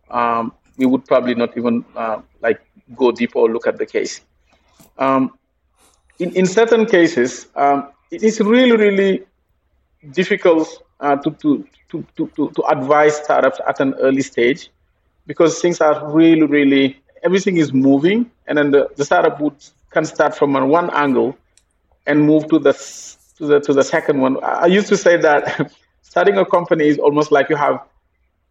[0.09, 2.59] um, we would probably not even uh, like
[2.95, 4.21] go deeper or look at the case.
[4.97, 5.37] Um,
[6.19, 9.25] in, in certain cases, um, it is really, really
[10.11, 14.71] difficult uh, to, to, to, to, to advise startups at an early stage
[15.27, 18.29] because things are really, really, everything is moving.
[18.47, 19.55] And then the, the startup would,
[19.91, 21.37] can start from one angle
[22.05, 22.73] and move to the,
[23.37, 24.43] to the, to the second one.
[24.43, 27.75] I used to say that starting a company is almost like you have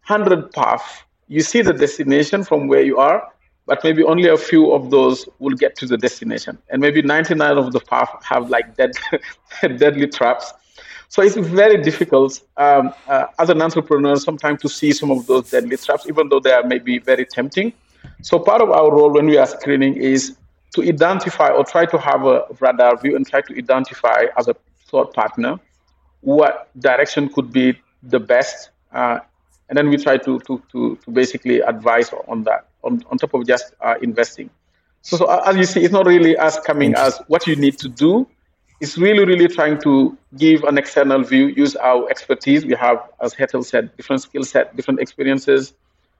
[0.05, 3.29] 100 paths you see the destination from where you are,
[3.65, 6.57] but maybe only a few of those will get to the destination.
[6.69, 8.91] And maybe 99 of the path have like dead,
[9.77, 10.53] deadly traps.
[11.09, 15.49] So it's very difficult um, uh, as an entrepreneur sometimes to see some of those
[15.49, 17.73] deadly traps, even though they are maybe very tempting.
[18.21, 20.37] So part of our role when we are screening is
[20.75, 24.55] to identify or try to have a radar view and try to identify as a
[24.87, 25.59] thought partner
[26.21, 29.19] what direction could be the best uh,
[29.69, 33.33] and then we try to to to, to basically advise on that on, on top
[33.33, 34.49] of just uh, investing.
[35.01, 37.77] So, so uh, as you see, it's not really us coming as what you need
[37.79, 38.27] to do.
[38.79, 42.65] It's really, really trying to give an external view, use our expertise.
[42.65, 45.73] We have, as Hetal said, different skill set, different experiences.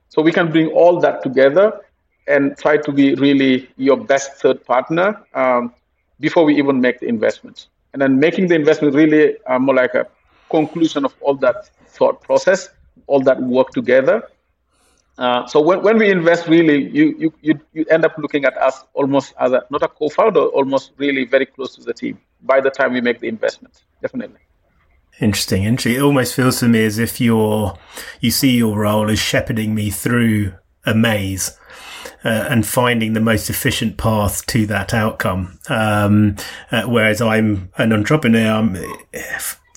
[0.09, 1.81] So we can bring all that together
[2.27, 5.73] and try to be really your best third partner um,
[6.19, 7.67] before we even make the investment.
[7.93, 10.07] And then making the investment really uh, more like a
[10.49, 12.69] conclusion of all that thought process
[13.07, 14.23] all that work together.
[15.17, 18.55] Uh, so when, when we invest, really, you, you, you, you end up looking at
[18.57, 22.61] us almost as a, not a co-founder, almost really very close to the team by
[22.61, 23.83] the time we make the investment.
[24.01, 24.39] Definitely.
[25.19, 25.95] Interesting, interesting.
[25.95, 27.77] It almost feels to me as if you're,
[28.19, 30.53] you see your role as shepherding me through
[30.85, 31.57] a maze.
[32.25, 35.59] Uh, and finding the most efficient path to that outcome.
[35.69, 36.35] Um,
[36.71, 38.75] uh, whereas I'm an entrepreneur, I'm,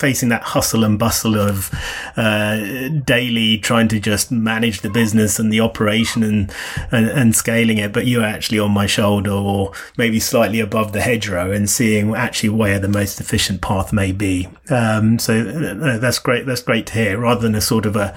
[0.01, 1.71] facing that hustle and bustle of
[2.17, 2.57] uh,
[3.05, 6.53] daily trying to just manage the business and the operation and,
[6.91, 11.03] and, and scaling it, but you're actually on my shoulder or maybe slightly above the
[11.03, 14.49] hedgerow and seeing actually where the most efficient path may be.
[14.71, 16.47] Um, so uh, that's great.
[16.47, 18.17] That's great to hear, rather than a sort of a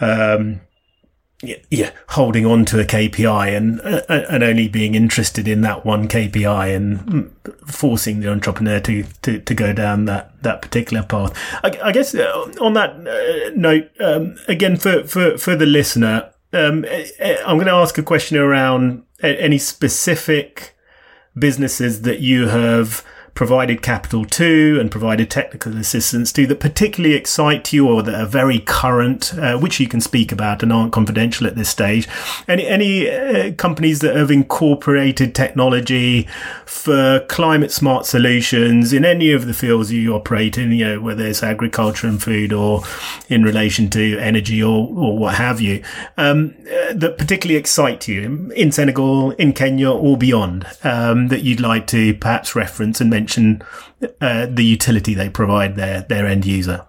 [0.00, 0.60] um,
[1.42, 6.06] yeah, holding on to a KPI and uh, and only being interested in that one
[6.06, 7.34] KPI and
[7.66, 11.32] forcing the entrepreneur to, to, to go down that, that particular path.
[11.64, 16.30] I, I guess uh, on that uh, note, um, again for, for, for the listener,
[16.52, 16.84] um,
[17.46, 20.76] I'm going to ask a question around any specific
[21.38, 23.04] businesses that you have
[23.40, 28.26] provided capital to and provided technical assistance to that particularly excite you or that are
[28.26, 32.06] very current, uh, which you can speak about and aren't confidential at this stage?
[32.46, 36.28] Any any uh, companies that have incorporated technology
[36.66, 41.26] for climate smart solutions in any of the fields you operate in, you know, whether
[41.26, 42.82] it's agriculture and food or
[43.30, 45.82] in relation to energy or, or what have you,
[46.18, 51.58] um, uh, that particularly excite you in Senegal, in Kenya, or beyond, um, that you'd
[51.58, 53.62] like to perhaps reference and mention mention
[54.20, 56.86] uh, the utility they provide their their end user?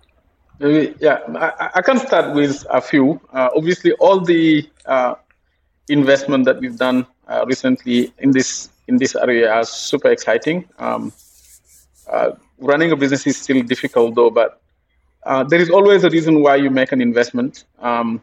[0.59, 3.19] Yeah, I, I can start with a few.
[3.33, 5.15] Uh, obviously, all the uh,
[5.89, 10.67] investment that we've done uh, recently in this in this area are super exciting.
[10.77, 11.11] Um,
[12.11, 14.61] uh, running a business is still difficult though, but
[15.25, 17.65] uh, there is always a reason why you make an investment.
[17.79, 18.21] Um,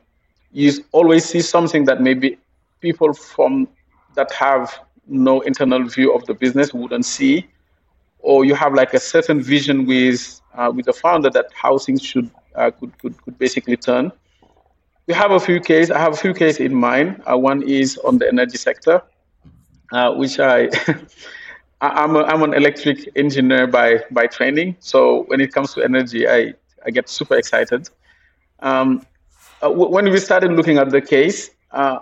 [0.52, 2.38] you always see something that maybe
[2.80, 3.68] people from
[4.14, 7.46] that have no internal view of the business wouldn't see
[8.20, 12.02] or you have like a certain vision with uh, with the founder that how things
[12.02, 14.12] should uh, could, could could basically turn.
[15.06, 15.90] We have a few cases.
[15.90, 17.22] I have a few cases in mind.
[17.30, 19.02] Uh, one is on the energy sector,
[19.92, 20.68] uh, which I.
[21.80, 26.28] I'm, a, I'm an electric engineer by, by training, so when it comes to energy,
[26.28, 26.54] I,
[26.84, 27.88] I get super excited.
[28.58, 29.06] Um,
[29.62, 32.00] uh, w- when we started looking at the case, uh,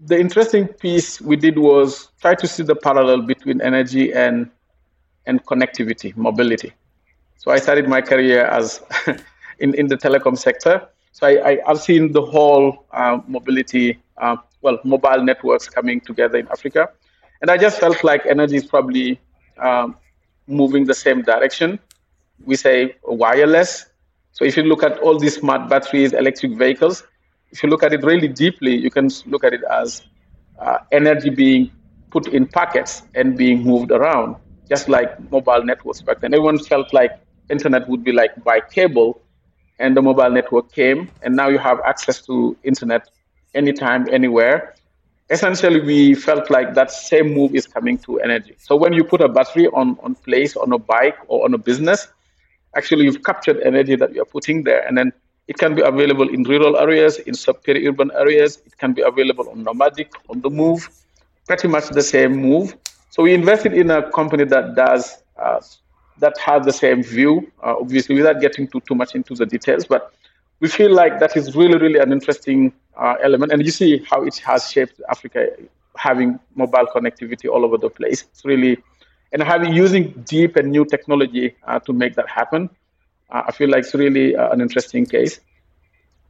[0.00, 4.50] the interesting piece we did was try to see the parallel between energy and
[5.28, 6.72] and connectivity, mobility.
[7.36, 8.82] So I started my career as
[9.60, 10.88] in, in the telecom sector.
[11.12, 16.48] So I, have seen the whole uh, mobility, uh, well, mobile networks coming together in
[16.48, 16.90] Africa.
[17.40, 19.20] And I just felt like energy is probably
[19.58, 19.96] um,
[20.46, 21.78] moving the same direction.
[22.44, 23.86] We say wireless.
[24.32, 27.04] So if you look at all these smart batteries, electric vehicles,
[27.50, 30.02] if you look at it really deeply, you can look at it as
[30.58, 31.70] uh, energy being
[32.10, 34.36] put in packets and being moved around,
[34.68, 36.34] just like mobile networks back then.
[36.34, 37.12] Everyone felt like
[37.50, 39.20] internet would be like by cable,
[39.78, 43.08] and the mobile network came, and now you have access to internet
[43.54, 44.74] anytime, anywhere.
[45.30, 48.54] Essentially, we felt like that same move is coming to energy.
[48.58, 51.58] So when you put a battery on on place on a bike or on a
[51.58, 52.08] business,
[52.76, 55.12] actually you've captured energy that you're putting there, and then
[55.46, 58.60] it can be available in rural areas, in sub-peri-urban areas.
[58.66, 60.88] It can be available on nomadic, on the move,
[61.46, 62.76] pretty much the same move.
[63.10, 65.60] So we invested in a company that does uh,
[66.18, 67.50] that has the same view.
[67.62, 70.12] Uh, obviously, without getting too too much into the details, but
[70.60, 74.22] we feel like that is really really an interesting uh, element, and you see how
[74.22, 75.48] it has shaped Africa,
[75.96, 78.22] having mobile connectivity all over the place.
[78.22, 78.78] It's really
[79.32, 82.70] and having using deep and new technology uh, to make that happen.
[83.30, 85.40] I feel like it's really uh, an interesting case.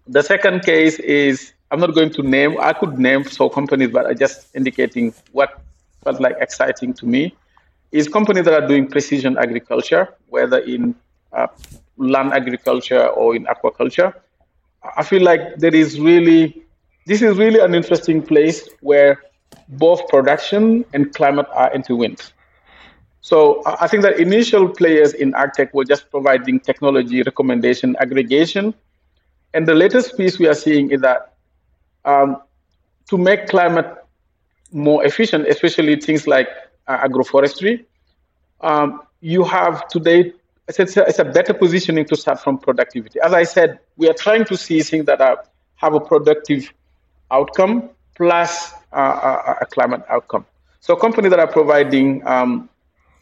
[0.09, 2.59] The second case is I'm not going to name.
[2.61, 5.61] I could name so companies, but I'm just indicating what
[6.09, 7.35] felt like exciting to me
[7.93, 10.95] is companies that are doing precision agriculture, whether in
[11.33, 11.47] uh,
[11.99, 14.15] land agriculture or in aquaculture.
[14.97, 16.65] I feel like there is really
[17.05, 19.23] this is really an interesting place where
[19.85, 22.23] both production and climate are intertwined.
[23.21, 28.75] So I think that initial players in AgTech were just providing technology recommendation aggregation.
[29.55, 31.35] And the latest piece we are seeing is that
[32.05, 32.37] um,
[33.11, 33.91] to make climate
[34.73, 36.49] more efficient, especially things like
[36.87, 37.85] uh, agroforestry,
[38.61, 40.33] um, you have today,
[40.69, 43.19] it's a, it's a better positioning to start from productivity.
[43.21, 45.45] As I said, we are trying to see things that are,
[45.77, 46.73] have a productive
[47.31, 50.45] outcome plus uh, a, a, climate outcome.
[50.81, 52.69] So companies that are providing um,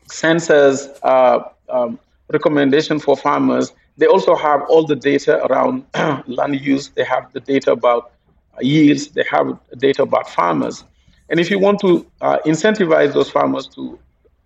[0.09, 1.99] sensors, uh, um,
[2.33, 3.73] recommendation for farmers.
[3.99, 5.85] They also have all the data around
[6.27, 6.89] land use.
[6.89, 8.13] They have the data about
[8.61, 9.09] yields.
[9.09, 10.85] They have data about farmers.
[11.29, 13.99] And if you want to uh, incentivize those farmers to,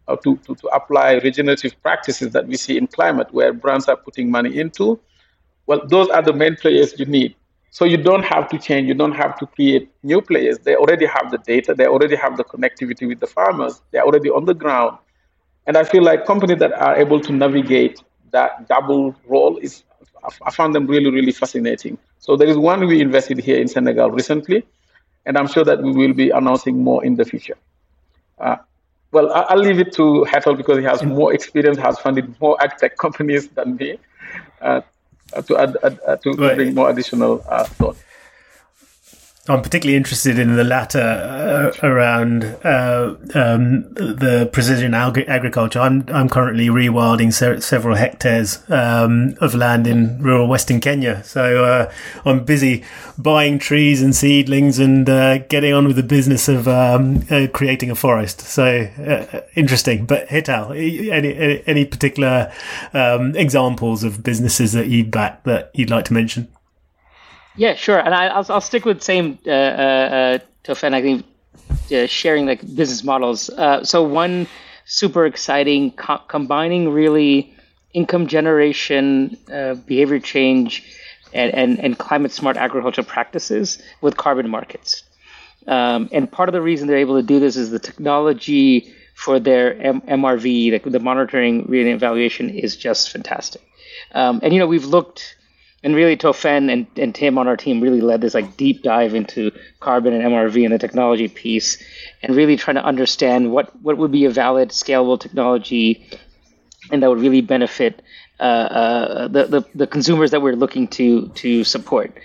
[0.09, 3.97] uh, to, to, to, apply regenerative practices that we see in climate, where brands are
[3.97, 4.99] putting money into,
[5.67, 7.35] well, those are the main players you need.
[7.71, 8.89] So you don't have to change.
[8.89, 10.59] You don't have to create new players.
[10.59, 11.75] They already have the data.
[11.75, 13.81] They already have the connectivity with the farmers.
[13.93, 14.99] They're already on the ground.
[15.67, 18.03] And I feel like companies that are able to navigate
[18.33, 19.85] that double role is,
[20.45, 21.99] I found them really, really fascinating.
[22.19, 24.65] So there is one we invested here in Senegal recently,
[25.27, 27.57] and I'm sure that we will be announcing more in the future.
[28.39, 28.57] Uh,
[29.13, 32.97] well, I'll leave it to Hetal because he has more experience, has funded more agtech
[32.97, 33.99] companies than me,
[34.61, 34.83] uh,
[35.47, 36.57] to add, uh, to, right.
[36.57, 37.97] bring more additional uh, thought.
[39.49, 45.81] I'm particularly interested in the latter uh, around uh, um, the precision agri- agriculture.
[45.81, 51.65] I'm I'm currently rewilding se- several hectares um, of land in rural Western Kenya, so
[51.65, 51.93] uh,
[52.27, 52.85] I'm busy
[53.17, 57.91] buying trees and seedlings and uh, getting on with the business of um, uh, creating
[57.91, 58.41] a forest.
[58.43, 60.05] So uh, interesting.
[60.05, 62.53] But Hetal, any any, any particular
[62.93, 66.49] um, examples of businesses that you back that you'd like to mention?
[67.57, 67.99] Yeah, sure.
[67.99, 70.95] And I, will I'll stick with same uh, uh, Toffene.
[70.95, 71.27] I think
[71.93, 73.51] uh, sharing like business models.
[73.51, 74.47] Uh, so one
[74.85, 77.55] super exciting co- combining really
[77.93, 80.85] income generation, uh, behavior change,
[81.33, 85.03] and, and, and climate smart agricultural practices with carbon markets.
[85.67, 89.39] Um, and part of the reason they're able to do this is the technology for
[89.39, 93.61] their M- MRV, the, the monitoring, reading, evaluation is just fantastic.
[94.13, 95.37] Um, and you know we've looked
[95.83, 99.15] and really Toffene and, and Tim on our team really led this like deep dive
[99.15, 99.51] into
[99.81, 101.83] carbon and MRV and the technology piece
[102.23, 106.07] and really trying to understand what, what would be a valid scalable technology
[106.91, 108.03] and that would really benefit
[108.41, 112.17] uh, uh, the, the, the consumers that we're looking to to support.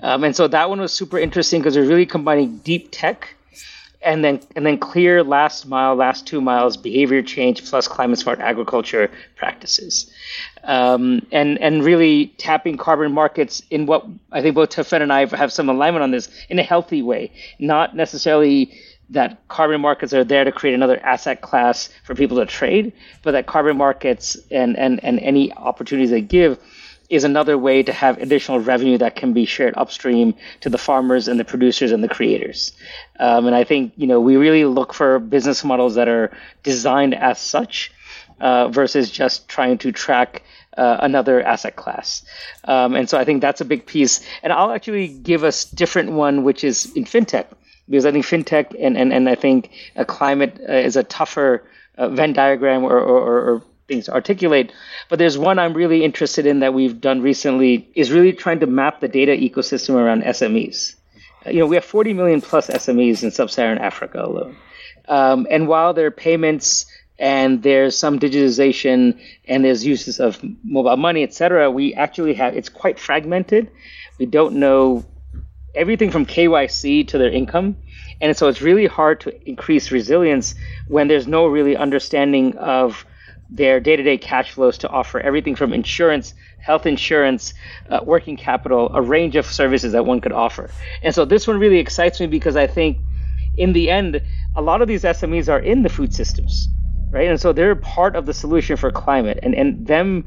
[0.00, 3.34] Um, and so that one was super interesting because they're really combining deep tech
[4.04, 8.38] and then and then clear last mile, last two miles behavior change plus climate smart
[8.40, 10.12] agriculture practices,
[10.64, 15.26] um, and and really tapping carbon markets in what I think both Toffene and I
[15.36, 18.78] have some alignment on this in a healthy way, not necessarily
[19.10, 22.92] that carbon markets are there to create another asset class for people to trade,
[23.22, 26.58] but that carbon markets and and and any opportunities they give
[27.10, 31.28] is another way to have additional revenue that can be shared upstream to the farmers
[31.28, 32.72] and the producers and the creators.
[33.20, 37.14] Um, and I think you know we really look for business models that are designed
[37.14, 37.92] as such
[38.40, 40.42] uh, versus just trying to track
[40.76, 42.24] uh, another asset class.
[42.64, 44.20] Um, and so I think that's a big piece.
[44.42, 47.46] And I'll actually give a different one, which is in fintech,
[47.88, 51.64] because I think fintech and, and, and I think a climate uh, is a tougher
[51.96, 54.72] uh, Venn diagram or, or, or things to articulate.
[55.08, 58.66] But there's one I'm really interested in that we've done recently is really trying to
[58.66, 60.94] map the data ecosystem around SMEs.
[61.46, 64.56] Uh, you know, we have 40 million plus SMEs in sub-Saharan Africa alone.
[65.08, 66.86] Um, and while there are payments
[67.18, 72.56] and there's some digitization and there's uses of mobile money, et cetera, we actually have
[72.56, 73.70] it's quite fragmented.
[74.18, 75.04] We don't know
[75.74, 77.76] everything from KYC to their income.
[78.20, 80.54] And so it's really hard to increase resilience
[80.88, 83.04] when there's no really understanding of
[83.50, 87.54] their day-to-day cash flows to offer everything from insurance, health insurance,
[87.90, 90.70] uh, working capital, a range of services that one could offer.
[91.02, 92.98] And so this one really excites me because I think
[93.56, 94.20] in the end,
[94.56, 96.68] a lot of these SMEs are in the food systems,
[97.12, 97.28] right?
[97.28, 100.24] And so they're part of the solution for climate, and and them,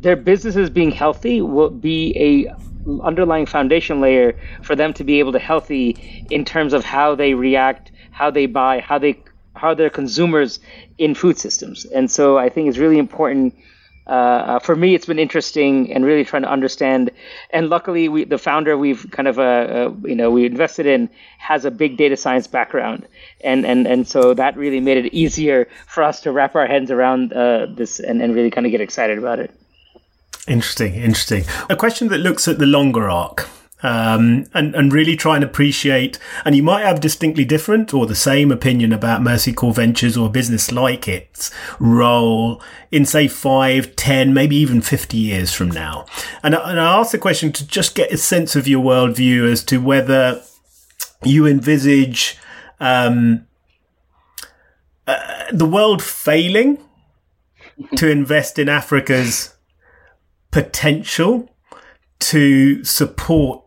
[0.00, 2.52] their businesses being healthy will be a
[3.02, 5.96] underlying foundation layer for them to be able to healthy
[6.30, 9.22] in terms of how they react, how they buy, how they
[9.54, 10.60] how they're consumers
[10.98, 11.84] in food systems.
[11.84, 13.54] And so I think it's really important.
[14.06, 17.10] Uh, uh, for me, it's been interesting and really trying to understand.
[17.50, 21.08] And luckily, we, the founder we've kind of uh, uh, you know we invested in
[21.38, 23.06] has a big data science background,
[23.44, 26.90] and and and so that really made it easier for us to wrap our heads
[26.90, 29.52] around uh, this and, and really kind of get excited about it.
[30.48, 31.44] Interesting, interesting.
[31.68, 33.48] A question that looks at the longer arc
[33.82, 38.14] um, and, and really try and appreciate, and you might have distinctly different or the
[38.14, 43.94] same opinion about Mercy Corps Ventures or a business like its role in say five,
[43.96, 46.06] ten, maybe even 50 years from now.
[46.42, 49.64] And, and I ask the question to just get a sense of your worldview as
[49.64, 50.42] to whether
[51.22, 52.38] you envisage,
[52.80, 53.46] um,
[55.06, 56.78] uh, the world failing
[57.96, 59.54] to invest in Africa's
[60.50, 61.48] potential
[62.18, 63.64] to support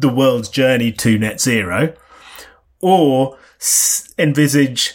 [0.00, 1.94] the world's journey to net zero,
[2.80, 3.38] or
[4.18, 4.94] envisage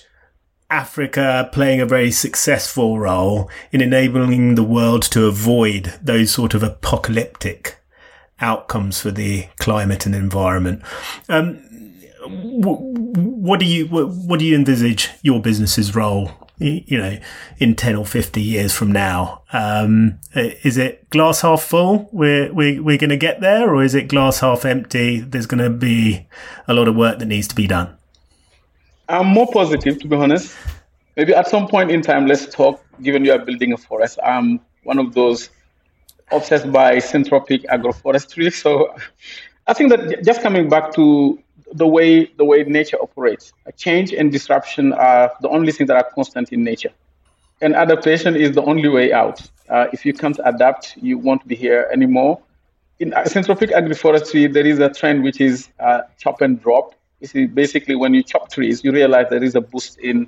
[0.70, 6.64] Africa playing a very successful role in enabling the world to avoid those sort of
[6.64, 7.78] apocalyptic
[8.40, 10.82] outcomes for the climate and environment.
[11.30, 11.58] Um,
[12.28, 17.18] what do you what do you envisage your business's role you know,
[17.58, 19.42] in 10 or 50 years from now?
[19.52, 22.10] Um, is it glass half full?
[22.12, 25.20] We're, we're, we're going to get there or is it glass half empty?
[25.20, 26.28] There's going to be
[26.68, 27.96] a lot of work that needs to be done.
[29.10, 30.56] I'm more positive, to be honest.
[31.16, 34.20] Maybe at some point in time, let's talk, given you are building a forest.
[34.24, 35.50] I'm one of those
[36.32, 38.54] obsessed by syntropic agroforestry.
[38.62, 38.96] So
[39.68, 41.40] I think that just coming back to
[41.76, 43.54] the way the way nature operates.
[43.78, 46.94] Change and disruption are the only things that are constant in nature,
[47.62, 49.42] and adaptation is the only way out.
[49.70, 52.42] Uh, if you can't adapt, you won't be here anymore.
[53.00, 56.94] In syntropic agroforestry, there is a trend which is uh, chop and drop.
[57.20, 60.28] You see, basically, when you chop trees, you realize there is a boost in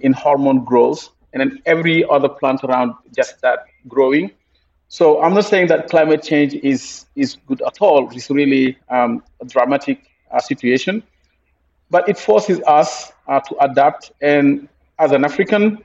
[0.00, 4.30] in hormone growth, and then every other plant around just start growing.
[4.88, 8.10] So I'm not saying that climate change is is good at all.
[8.10, 11.02] It's really um, a dramatic situation.
[11.90, 14.12] But it forces us uh, to adapt.
[14.20, 14.68] And
[14.98, 15.82] as an African,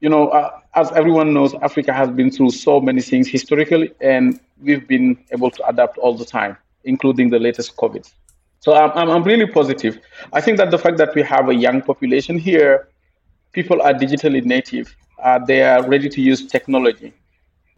[0.00, 4.40] you know, uh, as everyone knows, Africa has been through so many things historically, and
[4.62, 8.10] we've been able to adapt all the time, including the latest COVID.
[8.60, 9.98] So I'm, I'm really positive.
[10.32, 12.88] I think that the fact that we have a young population here,
[13.52, 17.12] people are digitally native, uh, they are ready to use technology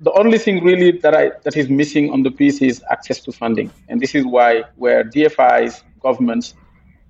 [0.01, 3.33] the only thing really that I that is missing on the piece is access to
[3.33, 6.55] funding, and this is why where DFIs, governments,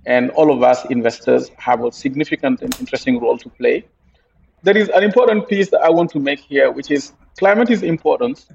[0.07, 3.85] and all of us investors have a significant and interesting role to play.
[4.63, 7.83] There is an important piece that I want to make here, which is climate is
[7.83, 8.47] important,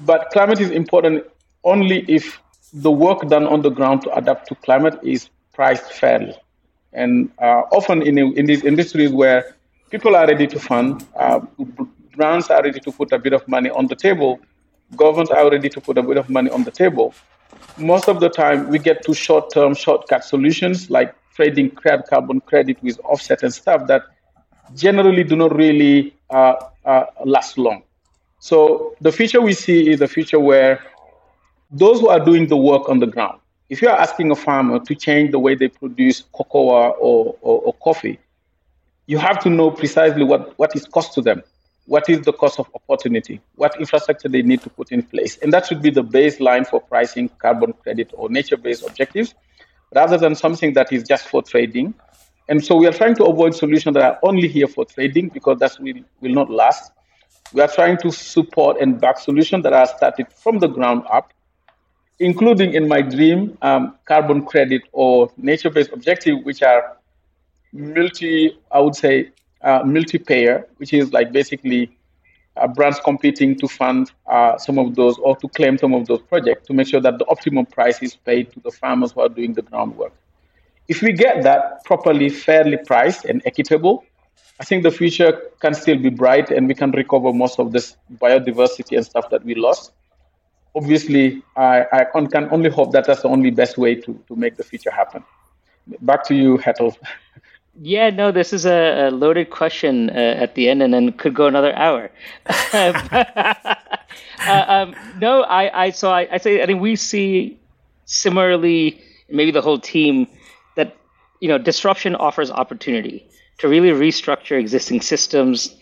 [0.00, 1.24] but climate is important
[1.64, 2.40] only if
[2.72, 6.34] the work done on the ground to adapt to climate is priced fairly.
[6.92, 9.56] And uh, often in, in these industries where
[9.90, 11.40] people are ready to fund, uh,
[12.16, 14.40] brands are ready to put a bit of money on the table,
[14.96, 17.14] governments are ready to put a bit of money on the table.
[17.76, 22.40] Most of the time, we get to short term, shortcut solutions like trading credit, carbon
[22.40, 24.02] credit with offset and stuff that
[24.74, 27.82] generally do not really uh, uh, last long.
[28.38, 30.80] So the future we see is a future where
[31.70, 34.78] those who are doing the work on the ground, if you are asking a farmer
[34.78, 38.18] to change the way they produce cocoa or, or, or coffee,
[39.06, 41.42] you have to know precisely what, what is cost to them
[41.86, 45.36] what is the cost of opportunity, what infrastructure they need to put in place.
[45.38, 49.34] And that should be the baseline for pricing carbon credit or nature based objectives
[49.94, 51.94] rather than something that is just for trading.
[52.48, 55.58] And so we are trying to avoid solutions that are only here for trading because
[55.60, 56.92] that will, will not last.
[57.52, 61.32] We are trying to support and back solutions that are started from the ground up,
[62.18, 66.96] including in my dream um, carbon credit or nature based objective, which are
[67.72, 69.30] multi, I would say,
[69.64, 71.90] uh, multi-payer, which is like basically
[72.56, 76.22] uh, brands competing to fund uh, some of those or to claim some of those
[76.22, 79.28] projects to make sure that the optimum price is paid to the farmers who are
[79.28, 80.12] doing the groundwork.
[80.86, 84.04] If we get that properly, fairly priced and equitable,
[84.60, 87.96] I think the future can still be bright and we can recover most of this
[88.18, 89.92] biodiversity and stuff that we lost.
[90.76, 94.56] Obviously, I, I can only hope that that's the only best way to, to make
[94.56, 95.24] the future happen.
[96.02, 96.96] Back to you, Hetal.
[97.80, 101.34] Yeah, no, this is a, a loaded question uh, at the end, and then could
[101.34, 102.10] go another hour.
[102.72, 103.74] uh,
[104.46, 107.58] um, no, I, I, so I, I say, I think we see
[108.04, 110.28] similarly, maybe the whole team,
[110.76, 110.96] that
[111.40, 113.26] you know, disruption offers opportunity
[113.58, 115.74] to really restructure existing systems.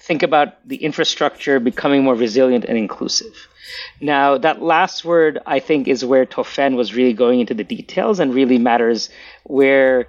[0.00, 3.48] Think about the infrastructure becoming more resilient and inclusive.
[4.00, 8.18] Now, that last word, I think, is where Toffene was really going into the details
[8.18, 9.10] and really matters
[9.44, 10.08] where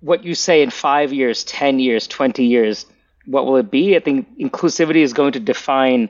[0.00, 2.86] what you say in five years, 10 years, 20 years,
[3.24, 3.96] what will it be?
[3.96, 6.08] I think inclusivity is going to define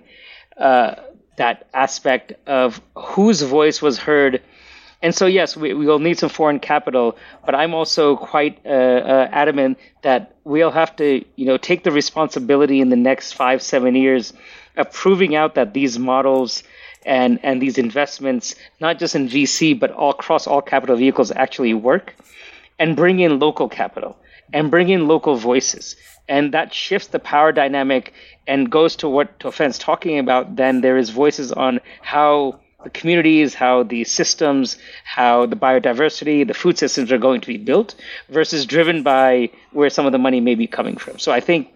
[0.57, 0.97] uh,
[1.37, 4.43] that aspect of whose voice was heard.
[5.03, 8.69] And so, yes, we, we will need some foreign capital, but I'm also quite uh,
[8.69, 13.63] uh, adamant that we'll have to, you know, take the responsibility in the next five,
[13.63, 14.33] seven years
[14.77, 16.63] of proving out that these models
[17.05, 21.73] and and these investments, not just in VC but all across all capital vehicles, actually
[21.73, 22.15] work
[22.79, 24.17] and bring in local capital
[24.53, 25.97] and bring in local voices.
[26.29, 28.13] And that shifts the power dynamic
[28.47, 30.57] and goes to what Toffene's talking about.
[30.57, 36.55] Then there is voices on how the communities, how the systems, how the biodiversity, the
[36.55, 37.95] food systems are going to be built
[38.29, 41.19] versus driven by where some of the money may be coming from.
[41.19, 41.73] So I think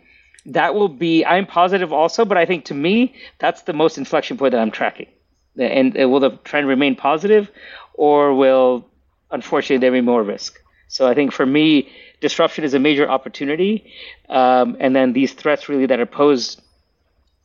[0.46, 4.36] that will be, I'm positive also, but I think to me, that's the most inflection
[4.36, 5.08] point that I'm tracking.
[5.58, 7.50] And will the trend remain positive
[7.94, 8.86] or will,
[9.30, 10.60] unfortunately, there be more risk?
[10.90, 11.88] So I think for me,
[12.20, 13.92] disruption is a major opportunity.
[14.28, 16.60] Um, and then these threats really that are posed,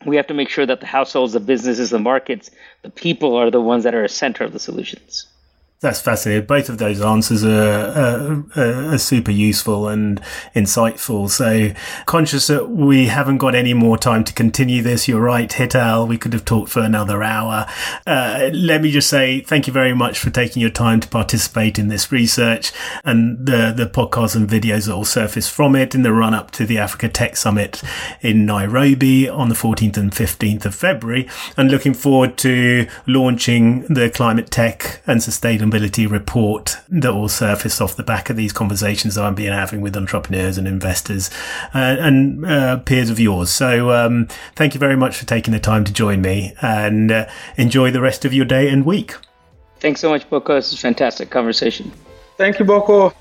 [0.04, 2.50] we have to make sure that the households, the businesses, the markets,
[2.82, 5.28] the people are the ones that are a center of the solutions.
[5.82, 6.46] That's fascinating.
[6.46, 10.22] Both of those answers are, are, are, super useful and
[10.56, 11.30] insightful.
[11.30, 11.74] So
[12.06, 15.10] conscious that we haven't got any more time to continue this.
[15.10, 16.08] You're right, Hetal.
[16.08, 17.68] We could have talked for another hour.
[18.08, 21.78] Uh, let me just say thank you very much for taking your time to participate
[21.78, 22.72] in this research
[23.04, 26.52] and the, the podcasts and videos that will surface from it in the run up
[26.52, 27.84] to the Africa Tech Summit
[28.22, 34.10] in Nairobi on the 14th and 15th of February and looking forward to launching the
[34.10, 39.16] climate tech and sustainability sustainability report that will surface off the back of these conversations
[39.16, 41.30] that I've been having with entrepreneurs and investors
[41.74, 43.50] uh, and uh, peers of yours.
[43.50, 47.28] So um, thank you very much for taking the time to join me and uh,
[47.58, 49.16] enjoy the rest of your day and week.
[49.80, 50.58] Thanks so much, Boko.
[50.58, 51.92] It's a fantastic conversation.
[52.38, 53.14] Thank you, Boko.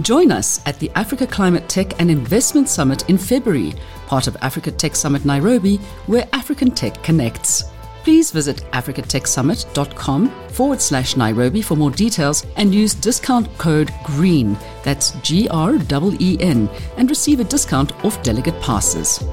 [0.00, 3.74] Join us at the Africa Climate Tech and Investment Summit in February,
[4.06, 7.64] part of Africa Tech Summit Nairobi, where African tech connects.
[8.04, 15.12] Please visit africatechsummit.com forward slash Nairobi for more details and use discount code GREEN, that's
[15.22, 19.24] G R E E N, and receive a discount off delegate passes.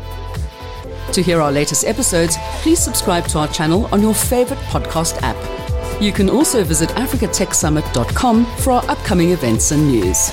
[1.12, 6.02] To hear our latest episodes, please subscribe to our channel on your favorite podcast app.
[6.02, 10.32] You can also visit africatechsummit.com for our upcoming events and news.